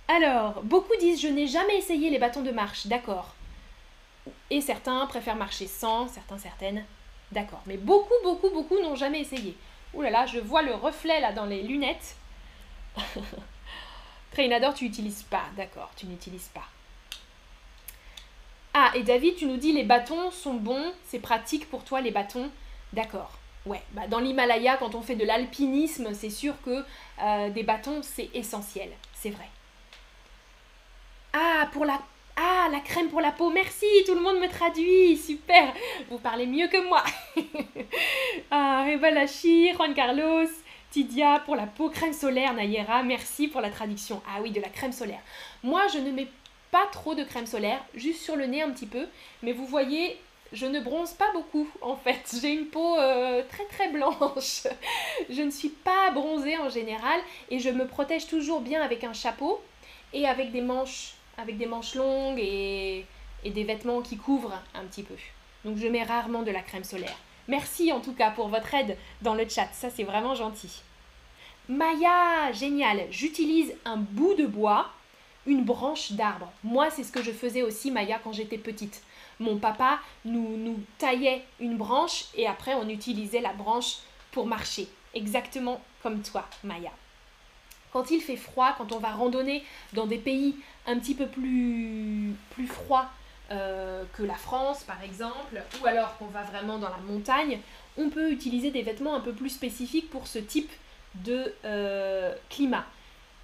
Alors, 0.08 0.62
beaucoup 0.64 0.96
disent 1.00 1.22
je 1.22 1.28
n'ai 1.28 1.48
jamais 1.48 1.78
essayé 1.78 2.10
les 2.10 2.20
bâtons 2.20 2.42
de 2.42 2.52
marche, 2.52 2.88
d'accord. 2.88 3.34
Et 4.50 4.62
certains 4.62 5.06
préfèrent 5.08 5.36
marcher 5.36 5.68
sans, 5.68 6.08
certains, 6.08 6.38
certaines, 6.38 6.86
d'accord. 7.32 7.62
Mais 7.66 7.78
beaucoup, 7.78 8.14
beaucoup, 8.24 8.50
beaucoup 8.50 8.80
n'ont 8.82 8.96
jamais 8.96 9.22
essayé. 9.22 9.58
Ouh 9.94 10.02
là 10.02 10.10
là, 10.10 10.26
je 10.26 10.40
vois 10.40 10.62
le 10.62 10.74
reflet 10.74 11.20
là 11.20 11.32
dans 11.32 11.46
les 11.46 11.64
lunettes. 11.64 12.16
Trainador, 14.32 14.74
tu 14.74 14.86
n'utilises 14.86 15.24
pas, 15.24 15.44
d'accord, 15.56 15.92
tu 15.96 16.06
n'utilises 16.06 16.50
pas. 16.54 16.68
Ah, 18.74 18.92
et 18.96 19.04
David, 19.04 19.36
tu 19.36 19.46
nous 19.46 19.58
dis 19.58 19.72
les 19.72 19.84
bâtons 19.84 20.32
sont 20.32 20.56
bons, 20.56 20.94
c'est 21.08 21.20
pratique 21.20 21.70
pour 21.70 21.84
toi 21.84 22.02
les 22.02 22.12
bâtons. 22.12 22.50
D'accord. 22.92 23.32
Ouais, 23.66 23.82
bah 23.92 24.08
dans 24.10 24.20
l'Himalaya, 24.20 24.78
quand 24.78 24.96
on 24.96 25.02
fait 25.02 25.16
de 25.16 25.24
l'alpinisme, 25.24 26.14
c'est 26.14 26.30
sûr 26.30 26.56
que 26.66 26.84
euh, 27.22 27.50
des 27.50 27.64
bâtons, 27.64 28.02
c'est 28.02 28.30
essentiel, 28.34 28.90
c'est 29.14 29.30
vrai. 29.30 29.48
Ah, 31.34 31.70
pour 31.72 31.86
la... 31.86 32.02
Ah, 32.36 32.68
la 32.72 32.80
crème 32.80 33.10
pour 33.10 33.22
la 33.22 33.32
peau, 33.32 33.52
merci, 33.52 33.86
tout 34.08 34.16
le 34.16 34.20
monde 34.20 34.40
me 34.40 34.50
traduit, 34.50 35.16
super, 35.18 35.72
vous 36.10 36.18
parlez 36.18 36.48
mieux 36.48 36.68
que 36.68 36.84
moi. 36.88 37.04
ah, 38.52 38.84
Revalachi, 38.88 39.72
Juan 39.74 39.94
Carlos, 39.94 40.48
Tidia 40.90 41.42
pour 41.46 41.56
la 41.56 41.68
peau, 41.68 41.90
crème 41.90 42.12
solaire, 42.12 42.54
Nayera, 42.54 43.04
merci 43.04 43.48
pour 43.48 43.62
la 43.62 43.70
traduction. 43.70 44.20
Ah 44.28 44.42
oui, 44.42 44.50
de 44.50 44.60
la 44.60 44.70
crème 44.70 44.92
solaire. 44.92 45.22
Moi, 45.62 45.88
je 45.94 46.00
ne 46.00 46.12
mets 46.12 46.28
trop 46.92 47.16
de 47.16 47.24
crème 47.24 47.46
solaire, 47.46 47.84
juste 47.96 48.22
sur 48.22 48.36
le 48.36 48.46
nez 48.46 48.62
un 48.62 48.72
petit 48.72 48.86
peu, 48.86 49.08
mais 49.42 49.54
vous 49.54 49.66
voyez, 49.66 50.20
je 50.54 50.66
ne 50.66 50.80
bronze 50.80 51.14
pas 51.14 51.32
beaucoup 51.34 51.68
en 51.82 51.96
fait. 51.96 52.36
J'ai 52.42 52.54
une 52.54 52.68
peau 52.68 52.98
euh, 52.98 53.44
très 53.50 53.66
très 53.66 53.90
blanche. 53.90 54.68
je 55.30 55.42
ne 55.42 55.52
suis 55.52 55.70
pas 55.70 56.12
bronzée 56.12 56.58
en 56.58 56.70
général 56.70 57.20
et 57.50 57.60
je 57.60 57.70
me 57.70 57.88
protège 57.88 58.28
toujours 58.28 58.62
bien 58.62 58.82
avec 58.82 59.04
un 59.04 59.14
chapeau 59.14 59.62
et 60.14 60.28
avec 60.28 60.52
des 60.52 60.62
manches 60.62 61.16
avec 61.38 61.58
des 61.58 61.66
manches 61.66 61.96
longues 61.96 62.38
et, 62.38 63.06
des 63.44 63.64
vêtements 63.64 64.02
qui 64.02 64.18
couvrent 64.18 64.62
un 64.76 64.84
petit 64.86 65.04
peu. 65.04 65.16
Donc 65.66 65.78
je 65.78 65.88
mets 65.88 66.04
rarement 66.04 66.44
de 66.44 66.52
la 66.52 66.62
crème 66.62 66.84
solaire. 66.84 67.18
Merci 67.48 67.92
en 67.92 68.00
tout 68.00 68.14
cas 68.14 68.32
pour 68.32 68.48
votre 68.48 68.74
aide 68.74 68.98
dans 69.22 69.34
le 69.34 69.50
chat, 69.50 69.68
ça 69.74 69.90
c'est 69.90 70.04
vraiment 70.04 70.36
gentil. 70.36 70.82
Maya, 71.68 72.52
génial, 72.54 73.08
j'utilise 73.10 73.74
un 73.84 73.98
bout 73.98 74.36
de 74.36 74.46
bois, 74.46 74.90
une 75.46 75.64
branche 75.64 76.14
d'arbre. 76.14 76.52
Moi 76.64 76.90
c'est 76.90 77.04
ce 77.04 77.12
que 77.12 77.24
je 77.24 77.32
faisais 77.32 77.64
aussi 77.64 77.92
Maya 77.92 78.20
quand 78.24 78.34
j'étais 78.34 78.58
petite. 78.58 79.04
Mon 79.40 79.58
papa 79.58 80.00
nous, 80.26 80.80
taillait 80.98 81.44
une 81.60 81.78
branche 81.78 82.26
et 82.36 82.48
après 82.48 82.76
on 82.76 82.88
utilisait 82.88 83.42
la 83.42 83.54
branche 83.54 83.98
pour 84.32 84.46
marcher. 84.46 84.88
Exactement 85.14 85.82
comme 86.02 86.22
toi 86.22 86.48
Maya. 86.64 86.92
Quand 87.92 88.10
il 88.10 88.22
fait 88.22 88.38
froid, 88.38 88.74
quand 88.78 88.92
on 88.92 89.00
va 89.00 89.12
randonner 89.12 89.64
dans 89.94 90.08
des 90.08 90.18
pays 90.18 90.56
un 90.88 90.98
petit 90.98 91.14
peu 91.14 91.28
plus, 91.28 92.34
plus 92.52 92.68
froids 92.68 93.10
euh, 93.52 94.04
que 94.14 94.24
la 94.24 94.36
France 94.36 94.84
par 94.84 95.02
exemple, 95.04 95.62
ou 95.82 95.86
alors 95.86 96.18
qu'on 96.18 96.26
va 96.26 96.42
vraiment 96.42 96.80
dans 96.80 96.90
la 96.90 96.98
montagne, 96.98 97.60
on 97.98 98.10
peut 98.10 98.32
utiliser 98.32 98.72
des 98.72 98.82
vêtements 98.82 99.14
un 99.14 99.20
peu 99.20 99.34
plus 99.34 99.50
spécifiques 99.50 100.10
pour 100.10 100.28
ce 100.28 100.40
type 100.40 100.72
de 101.16 101.54
euh, 101.66 102.34
climat. 102.50 102.86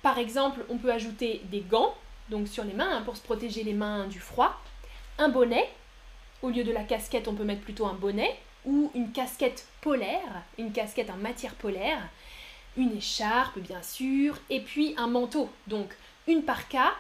Par 0.02 0.18
exemple, 0.18 0.62
on 0.70 0.78
peut 0.78 0.92
ajouter 0.92 1.42
des 1.46 1.62
gants, 1.62 1.94
donc 2.30 2.48
sur 2.48 2.64
les 2.64 2.74
mains, 2.74 2.98
hein, 2.98 3.02
pour 3.04 3.18
se 3.18 3.22
protéger 3.22 3.64
les 3.64 3.74
mains 3.74 4.08
du 4.08 4.20
froid, 4.20 4.62
un 5.18 5.30
bonnet, 5.30 5.70
au 6.42 6.50
lieu 6.50 6.64
de 6.64 6.72
la 6.72 6.84
casquette, 6.84 7.28
on 7.28 7.34
peut 7.34 7.44
mettre 7.44 7.62
plutôt 7.62 7.86
un 7.86 7.94
bonnet, 7.94 8.40
ou 8.66 8.92
une 8.96 9.12
casquette 9.12 9.68
polaire, 9.82 10.44
une 10.58 10.72
casquette 10.72 11.10
en 11.10 11.18
matière 11.18 11.56
polaire, 11.56 12.02
une 12.78 12.98
écharpe 12.98 13.60
bien 13.60 13.82
sûr, 13.82 14.38
et 14.50 14.62
puis 14.62 14.94
un 14.98 15.08
manteau, 15.08 15.50
donc 15.68 15.94
une 16.28 16.44
parka 16.44 16.94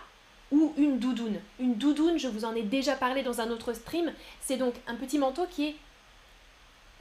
ou 0.52 0.74
une 0.78 1.00
doudoune. 1.00 1.40
Une 1.60 1.76
doudoune, 1.76 2.18
je 2.18 2.28
vous 2.28 2.44
en 2.44 2.56
ai 2.56 2.64
déjà 2.64 2.96
parlé 2.96 3.24
dans 3.24 3.40
un 3.40 3.50
autre 3.50 3.74
stream, 3.74 4.12
c'est 4.42 4.58
donc 4.58 4.74
un 4.88 4.96
petit 4.96 5.20
manteau 5.20 5.46
qui 5.50 5.68
est 5.68 5.76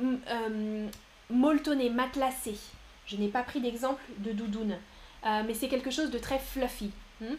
mm, 0.01 0.17
euh, 0.29 0.87
molletonné, 1.31 1.91
matelassé. 1.91 2.57
Je 3.07 3.17
n'ai 3.17 3.29
pas 3.29 3.43
pris 3.43 3.61
d'exemple 3.61 4.03
de 4.19 4.33
doudoune, 4.33 4.77
euh, 5.27 5.43
mais 5.47 5.55
c'est 5.55 5.69
quelque 5.69 5.91
chose 5.91 6.11
de 6.11 6.19
très 6.19 6.39
fluffy. 6.39 6.91
Hmm. 7.21 7.35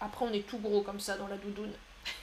Après, 0.00 0.24
on 0.24 0.32
est 0.32 0.46
tout 0.46 0.58
gros 0.58 0.82
comme 0.82 1.00
ça 1.00 1.16
dans 1.16 1.28
la 1.28 1.36
doudoune. 1.36 1.72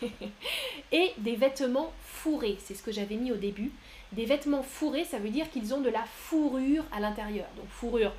et 0.92 1.14
des 1.18 1.36
vêtements 1.36 1.92
fourrés, 2.02 2.58
c'est 2.64 2.74
ce 2.74 2.82
que 2.82 2.92
j'avais 2.92 3.16
mis 3.16 3.32
au 3.32 3.36
début. 3.36 3.72
Des 4.12 4.26
vêtements 4.26 4.64
fourrés, 4.64 5.04
ça 5.04 5.20
veut 5.20 5.30
dire 5.30 5.50
qu'ils 5.52 5.74
ont 5.74 5.82
de 5.82 5.90
la 5.90 6.04
fourrure 6.04 6.84
à 6.92 7.00
l'intérieur. 7.00 7.48
Donc 7.58 7.68
fourrure 7.70 8.14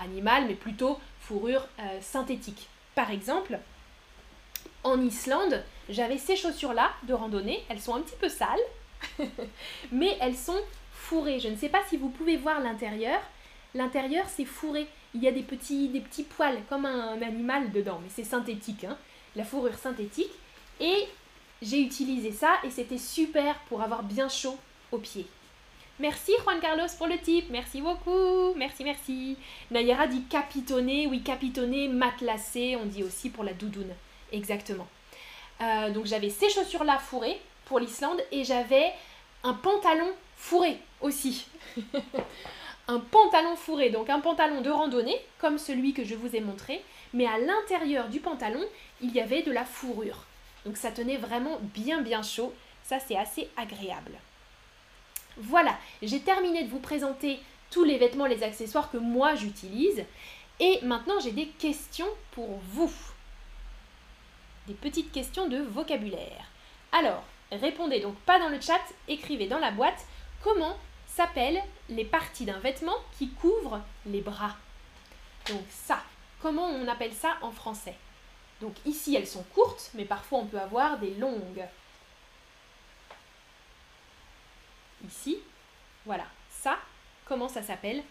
animale, 0.00 0.44
mais 0.46 0.54
plutôt 0.54 0.98
fourrure 1.20 1.66
euh, 1.80 2.00
synthétique. 2.00 2.68
Par 2.94 3.10
exemple, 3.10 3.58
en 4.84 5.00
Islande, 5.00 5.62
j'avais 5.88 6.18
ces 6.18 6.36
chaussures-là 6.36 6.90
de 7.04 7.14
randonnée. 7.14 7.64
Elles 7.68 7.80
sont 7.80 7.94
un 7.94 8.00
petit 8.00 8.16
peu 8.16 8.28
sales, 8.28 8.58
mais 9.92 10.16
elles 10.20 10.36
sont 10.36 10.60
fourrées. 10.92 11.40
Je 11.40 11.48
ne 11.48 11.56
sais 11.56 11.68
pas 11.68 11.82
si 11.88 11.96
vous 11.96 12.10
pouvez 12.10 12.36
voir 12.36 12.60
l'intérieur. 12.60 13.20
L'intérieur, 13.74 14.26
c'est 14.28 14.44
fourré. 14.44 14.86
Il 15.14 15.22
y 15.22 15.28
a 15.28 15.32
des 15.32 15.42
petits, 15.42 15.88
des 15.88 16.02
poils 16.24 16.62
comme 16.68 16.86
un, 16.86 17.20
animal 17.22 17.72
dedans, 17.72 18.00
mais 18.02 18.10
c'est 18.14 18.24
synthétique. 18.24 18.84
Hein. 18.84 18.96
la 19.36 19.44
fourrure 19.44 19.74
synthétique. 19.74 20.30
Et 20.80 21.08
j'ai 21.62 21.80
utilisé 21.80 22.32
ça 22.32 22.54
et 22.64 22.70
c'était 22.70 22.98
super 22.98 23.58
pour 23.68 23.82
avoir 23.82 24.02
bien 24.02 24.28
chaud 24.28 24.56
aux 24.92 24.98
pieds. 24.98 25.26
Merci 26.00 26.32
Juan 26.44 26.60
Carlos 26.60 26.86
pour 26.96 27.08
le 27.08 27.18
tip, 27.18 27.46
merci 27.50 27.80
beaucoup, 27.80 28.54
merci, 28.54 28.84
merci. 28.84 29.36
Nayara 29.72 30.06
dit 30.06 30.22
capitonné, 30.30 31.08
oui, 31.08 31.22
capitonné, 31.22 31.88
matelassé, 31.88 32.76
on 32.76 32.86
dit 32.86 33.02
aussi 33.02 33.30
pour 33.30 33.42
la 33.42 33.52
doudoune, 33.52 33.92
exactement. 34.30 34.86
Euh, 35.60 35.90
donc 35.90 36.06
j'avais 36.06 36.30
ces 36.30 36.48
chaussures-là 36.50 36.98
fourrées 36.98 37.40
pour 37.64 37.80
l'Islande 37.80 38.20
et 38.30 38.44
j'avais 38.44 38.92
un 39.42 39.54
pantalon 39.54 40.08
fourré 40.36 40.78
aussi. 41.00 41.46
un 42.88 43.00
pantalon 43.00 43.54
fourré, 43.54 43.90
donc 43.90 44.08
un 44.08 44.20
pantalon 44.20 44.62
de 44.62 44.70
randonnée, 44.70 45.20
comme 45.38 45.58
celui 45.58 45.92
que 45.92 46.04
je 46.04 46.14
vous 46.14 46.34
ai 46.34 46.40
montré, 46.40 46.82
mais 47.12 47.26
à 47.26 47.38
l'intérieur 47.38 48.08
du 48.08 48.20
pantalon, 48.20 48.64
il 49.00 49.14
y 49.14 49.20
avait 49.20 49.42
de 49.42 49.52
la 49.52 49.64
fourrure. 49.64 50.24
Donc 50.64 50.76
ça 50.76 50.90
tenait 50.90 51.18
vraiment 51.18 51.58
bien 51.74 52.00
bien 52.00 52.22
chaud, 52.22 52.54
ça 52.82 52.98
c'est 52.98 53.16
assez 53.16 53.48
agréable. 53.56 54.18
Voilà, 55.36 55.76
j'ai 56.02 56.20
terminé 56.20 56.64
de 56.64 56.70
vous 56.70 56.80
présenter 56.80 57.38
tous 57.70 57.84
les 57.84 57.98
vêtements, 57.98 58.26
les 58.26 58.42
accessoires 58.42 58.90
que 58.90 58.96
moi 58.96 59.34
j'utilise. 59.34 60.04
Et 60.60 60.80
maintenant, 60.82 61.20
j'ai 61.20 61.30
des 61.30 61.46
questions 61.46 62.08
pour 62.32 62.58
vous. 62.72 62.92
Des 64.66 64.74
petites 64.74 65.12
questions 65.12 65.46
de 65.46 65.58
vocabulaire. 65.58 66.50
Alors, 66.90 67.22
répondez 67.52 68.00
donc 68.00 68.16
pas 68.20 68.40
dans 68.40 68.48
le 68.48 68.60
chat, 68.60 68.80
écrivez 69.06 69.46
dans 69.46 69.60
la 69.60 69.70
boîte 69.70 70.06
comment 70.42 70.76
s'appellent 71.18 71.62
les 71.88 72.04
parties 72.04 72.44
d'un 72.44 72.60
vêtement 72.60 72.96
qui 73.18 73.30
couvrent 73.30 73.80
les 74.06 74.20
bras. 74.20 74.56
Donc 75.48 75.64
ça, 75.68 76.00
comment 76.40 76.66
on 76.66 76.86
appelle 76.86 77.12
ça 77.12 77.36
en 77.42 77.50
français? 77.50 77.96
Donc 78.60 78.74
ici, 78.86 79.16
elles 79.16 79.26
sont 79.26 79.42
courtes, 79.54 79.90
mais 79.94 80.04
parfois 80.04 80.38
on 80.38 80.46
peut 80.46 80.60
avoir 80.60 80.98
des 80.98 81.14
longues. 81.14 81.64
ici. 85.06 85.38
Voilà, 86.06 86.24
ça, 86.50 86.78
comment 87.24 87.48
ça 87.48 87.62
s'appelle 87.62 88.02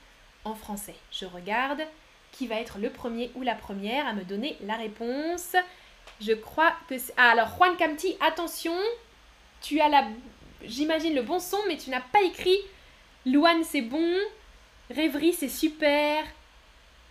en 0.44 0.56
français? 0.56 0.96
Je 1.12 1.26
regarde 1.26 1.82
qui 2.32 2.48
va 2.48 2.56
être 2.56 2.78
le 2.78 2.90
premier 2.90 3.32
ou 3.36 3.42
la 3.42 3.56
première 3.56 4.06
à 4.08 4.14
me 4.14 4.24
donner 4.24 4.58
la 4.62 4.76
réponse? 4.76 5.56
Je 6.22 6.34
crois 6.34 6.74
que 6.90 6.98
c'est... 6.98 7.14
Ah, 7.18 7.32
alors 7.32 7.50
Juan 7.56 7.76
Camti, 7.78 8.18
attention, 8.22 8.78
tu 9.62 9.80
as 9.80 9.90
la... 9.90 10.08
J'imagine 10.64 11.16
le 11.16 11.22
bon 11.22 11.40
son, 11.40 11.60
mais 11.68 11.78
tu 11.78 11.90
n'as 11.90 12.02
pas 12.02 12.22
écrit 12.22 12.60
Luan, 13.28 13.64
c'est 13.64 13.82
bon. 13.82 14.16
Rêverie, 14.90 15.34
c'est 15.34 15.50
super. 15.50 16.24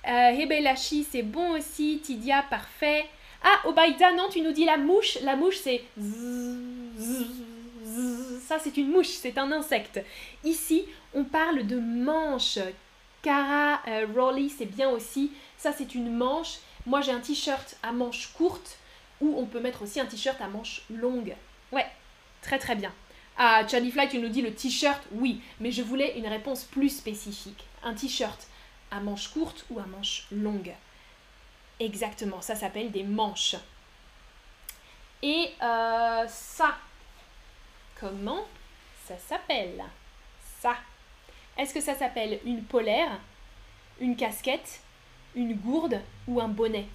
Euh, 0.07 0.31
Hebelashi, 0.31 1.07
c'est 1.11 1.22
bon 1.22 1.52
aussi. 1.52 2.00
Tidia, 2.02 2.42
parfait. 2.48 3.07
Ah, 3.42 3.68
Obaïda, 3.68 4.12
non, 4.12 4.29
tu 4.31 4.40
nous 4.40 4.52
dis 4.52 4.64
la 4.64 4.76
mouche. 4.76 5.18
La 5.22 5.37
mouche, 5.37 5.59
c'est 5.59 5.83
ça 8.46 8.59
c'est 8.61 8.76
une 8.76 8.90
mouche, 8.90 9.09
c'est 9.09 9.38
un 9.38 9.50
insecte. 9.52 10.00
Ici, 10.44 10.85
on 11.14 11.24
parle 11.24 11.66
de 11.66 11.79
manche. 11.79 12.59
Cara 13.22 13.81
euh, 13.88 14.07
c'est 14.57 14.66
bien 14.66 14.88
aussi. 14.90 15.33
Ça 15.59 15.72
c'est 15.76 15.94
une 15.94 16.16
manche. 16.16 16.59
Moi 16.87 17.00
j'ai 17.00 17.11
un 17.11 17.20
t-shirt 17.20 17.76
à 17.83 17.92
manches 17.92 18.33
courtes 18.35 18.79
ou 19.20 19.35
on 19.37 19.46
peut 19.46 19.61
mettre 19.61 19.83
aussi 19.83 19.98
un 19.98 20.07
t-shirt 20.07 20.40
à 20.40 20.46
manches 20.46 20.83
longues. 20.90 21.35
Ouais, 21.72 21.87
très 22.40 22.59
très 22.59 22.76
bien. 22.76 22.92
Ah, 23.38 23.66
Charlie 23.68 23.90
Fly, 23.90 24.09
tu 24.09 24.18
nous 24.18 24.31
dis 24.31 24.40
le 24.40 24.55
t-shirt, 24.55 25.03
oui, 25.12 25.42
mais 25.61 25.70
je 25.70 25.83
voulais 25.83 26.18
une 26.18 26.27
réponse 26.27 26.64
plus 26.64 26.88
spécifique. 26.88 27.64
Un 27.83 27.92
t-shirt 27.92 28.46
à 28.90 29.01
manches 29.01 29.29
courtes 29.29 29.66
ou 29.68 29.79
à 29.79 29.85
manches 29.85 30.27
longues. 30.31 30.72
Exactement, 31.79 32.40
ça 32.40 32.57
s'appelle 32.57 32.90
des 32.90 33.03
manches. 33.03 33.57
Et 35.22 35.53
euh, 35.62 36.27
ça, 36.29 36.79
comment 38.01 38.46
ça 39.07 39.18
s'appelle? 39.18 39.85
Ça. 40.61 40.77
Est-ce 41.59 41.75
que 41.75 41.81
ça 41.83 41.94
s'appelle 41.94 42.40
une 42.44 42.64
polaire, 42.64 43.18
une 44.01 44.16
casquette, 44.16 44.81
une 45.35 45.55
gourde 45.55 46.01
ou 46.27 46.40
un 46.40 46.49
bonnet? 46.49 46.87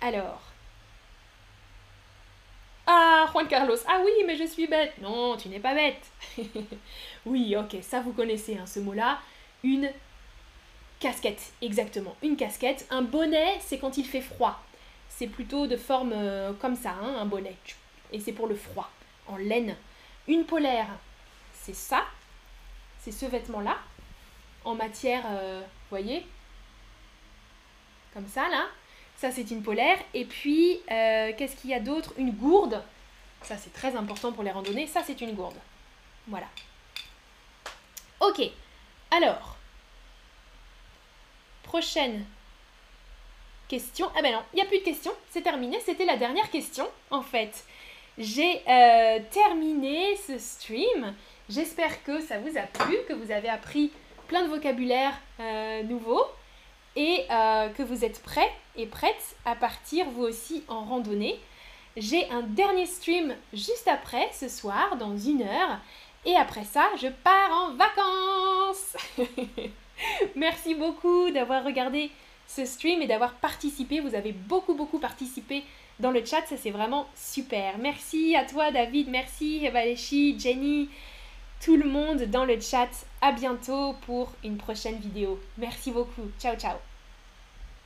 Alors. 0.00 0.51
Ah, 2.94 3.26
Juan 3.32 3.48
Carlos. 3.48 3.78
Ah 3.88 4.02
oui, 4.04 4.12
mais 4.26 4.36
je 4.36 4.44
suis 4.44 4.66
bête. 4.66 4.92
Non, 5.00 5.38
tu 5.38 5.48
n'es 5.48 5.60
pas 5.60 5.74
bête. 5.74 6.02
oui, 7.24 7.56
ok, 7.56 7.78
ça 7.80 8.02
vous 8.02 8.12
connaissez 8.12 8.58
hein, 8.58 8.66
ce 8.66 8.80
mot-là. 8.80 9.18
Une 9.64 9.90
casquette, 11.00 11.54
exactement. 11.62 12.14
Une 12.22 12.36
casquette. 12.36 12.86
Un 12.90 13.00
bonnet, 13.00 13.56
c'est 13.60 13.78
quand 13.78 13.96
il 13.96 14.04
fait 14.04 14.20
froid. 14.20 14.60
C'est 15.08 15.26
plutôt 15.26 15.66
de 15.66 15.78
forme 15.78 16.12
euh, 16.14 16.52
comme 16.60 16.76
ça, 16.76 16.90
hein, 16.90 17.14
un 17.18 17.24
bonnet. 17.24 17.56
Et 18.12 18.20
c'est 18.20 18.32
pour 18.32 18.46
le 18.46 18.56
froid, 18.56 18.90
en 19.26 19.38
laine. 19.38 19.74
Une 20.28 20.44
polaire, 20.44 20.88
c'est 21.54 21.74
ça. 21.74 22.04
C'est 23.00 23.12
ce 23.12 23.24
vêtement-là. 23.24 23.78
En 24.66 24.74
matière, 24.74 25.24
euh, 25.30 25.60
vous 25.62 25.88
voyez 25.88 26.26
Comme 28.12 28.28
ça, 28.28 28.50
là. 28.50 28.66
Ça, 29.22 29.30
c'est 29.30 29.52
une 29.52 29.62
polaire. 29.62 29.98
Et 30.14 30.24
puis, 30.24 30.80
euh, 30.90 31.30
qu'est-ce 31.38 31.54
qu'il 31.54 31.70
y 31.70 31.74
a 31.74 31.78
d'autre? 31.78 32.12
Une 32.18 32.32
gourde. 32.32 32.82
Ça, 33.42 33.56
c'est 33.56 33.72
très 33.72 33.94
important 33.94 34.32
pour 34.32 34.42
les 34.42 34.50
randonnées. 34.50 34.88
Ça, 34.88 35.04
c'est 35.06 35.20
une 35.20 35.34
gourde. 35.34 35.54
Voilà. 36.26 36.48
Ok. 38.18 38.42
Alors, 39.12 39.58
prochaine 41.62 42.24
question. 43.68 44.10
Ah 44.16 44.22
ben 44.22 44.32
non, 44.32 44.42
il 44.52 44.56
n'y 44.56 44.62
a 44.62 44.64
plus 44.64 44.80
de 44.80 44.84
questions. 44.84 45.12
C'est 45.30 45.42
terminé. 45.42 45.78
C'était 45.86 46.04
la 46.04 46.16
dernière 46.16 46.50
question, 46.50 46.88
en 47.12 47.22
fait. 47.22 47.64
J'ai 48.18 48.60
euh, 48.68 49.20
terminé 49.30 50.16
ce 50.16 50.36
stream. 50.36 51.14
J'espère 51.48 52.02
que 52.02 52.20
ça 52.20 52.40
vous 52.40 52.58
a 52.58 52.62
plu, 52.62 52.96
que 53.06 53.12
vous 53.12 53.30
avez 53.30 53.50
appris 53.50 53.92
plein 54.26 54.42
de 54.42 54.48
vocabulaire 54.48 55.14
euh, 55.38 55.84
nouveau 55.84 56.24
et 56.96 57.24
euh, 57.30 57.68
que 57.70 57.82
vous 57.82 58.04
êtes 58.04 58.22
prêts 58.22 58.50
et 58.76 58.86
prêtes 58.86 59.36
à 59.44 59.54
partir 59.54 60.06
vous 60.10 60.22
aussi 60.22 60.62
en 60.68 60.84
randonnée. 60.84 61.38
J'ai 61.96 62.28
un 62.30 62.42
dernier 62.42 62.86
stream 62.86 63.34
juste 63.52 63.88
après 63.88 64.30
ce 64.32 64.48
soir, 64.48 64.96
dans 64.96 65.16
une 65.16 65.42
heure. 65.42 65.78
Et 66.24 66.36
après 66.36 66.64
ça, 66.64 66.84
je 67.00 67.08
pars 67.08 67.50
en 67.52 67.74
vacances. 67.74 68.96
Merci 70.36 70.74
beaucoup 70.74 71.30
d'avoir 71.30 71.64
regardé 71.64 72.10
ce 72.46 72.64
stream 72.64 73.02
et 73.02 73.06
d'avoir 73.06 73.34
participé. 73.34 74.00
Vous 74.00 74.14
avez 74.14 74.32
beaucoup, 74.32 74.74
beaucoup 74.74 74.98
participé 74.98 75.64
dans 76.00 76.10
le 76.10 76.24
chat. 76.24 76.46
Ça, 76.46 76.56
c'est 76.56 76.70
vraiment 76.70 77.06
super. 77.14 77.78
Merci 77.78 78.36
à 78.36 78.44
toi, 78.44 78.70
David. 78.70 79.08
Merci, 79.08 79.68
Valechi, 79.68 80.38
Jenny, 80.38 80.88
tout 81.62 81.76
le 81.76 81.88
monde 81.88 82.22
dans 82.24 82.44
le 82.44 82.60
chat. 82.60 82.90
À 83.20 83.32
bientôt 83.32 83.94
pour 84.06 84.32
une 84.44 84.56
prochaine 84.56 84.98
vidéo. 84.98 85.40
Merci 85.58 85.92
beaucoup. 85.92 86.30
Ciao, 86.38 86.56
ciao. 86.56 86.76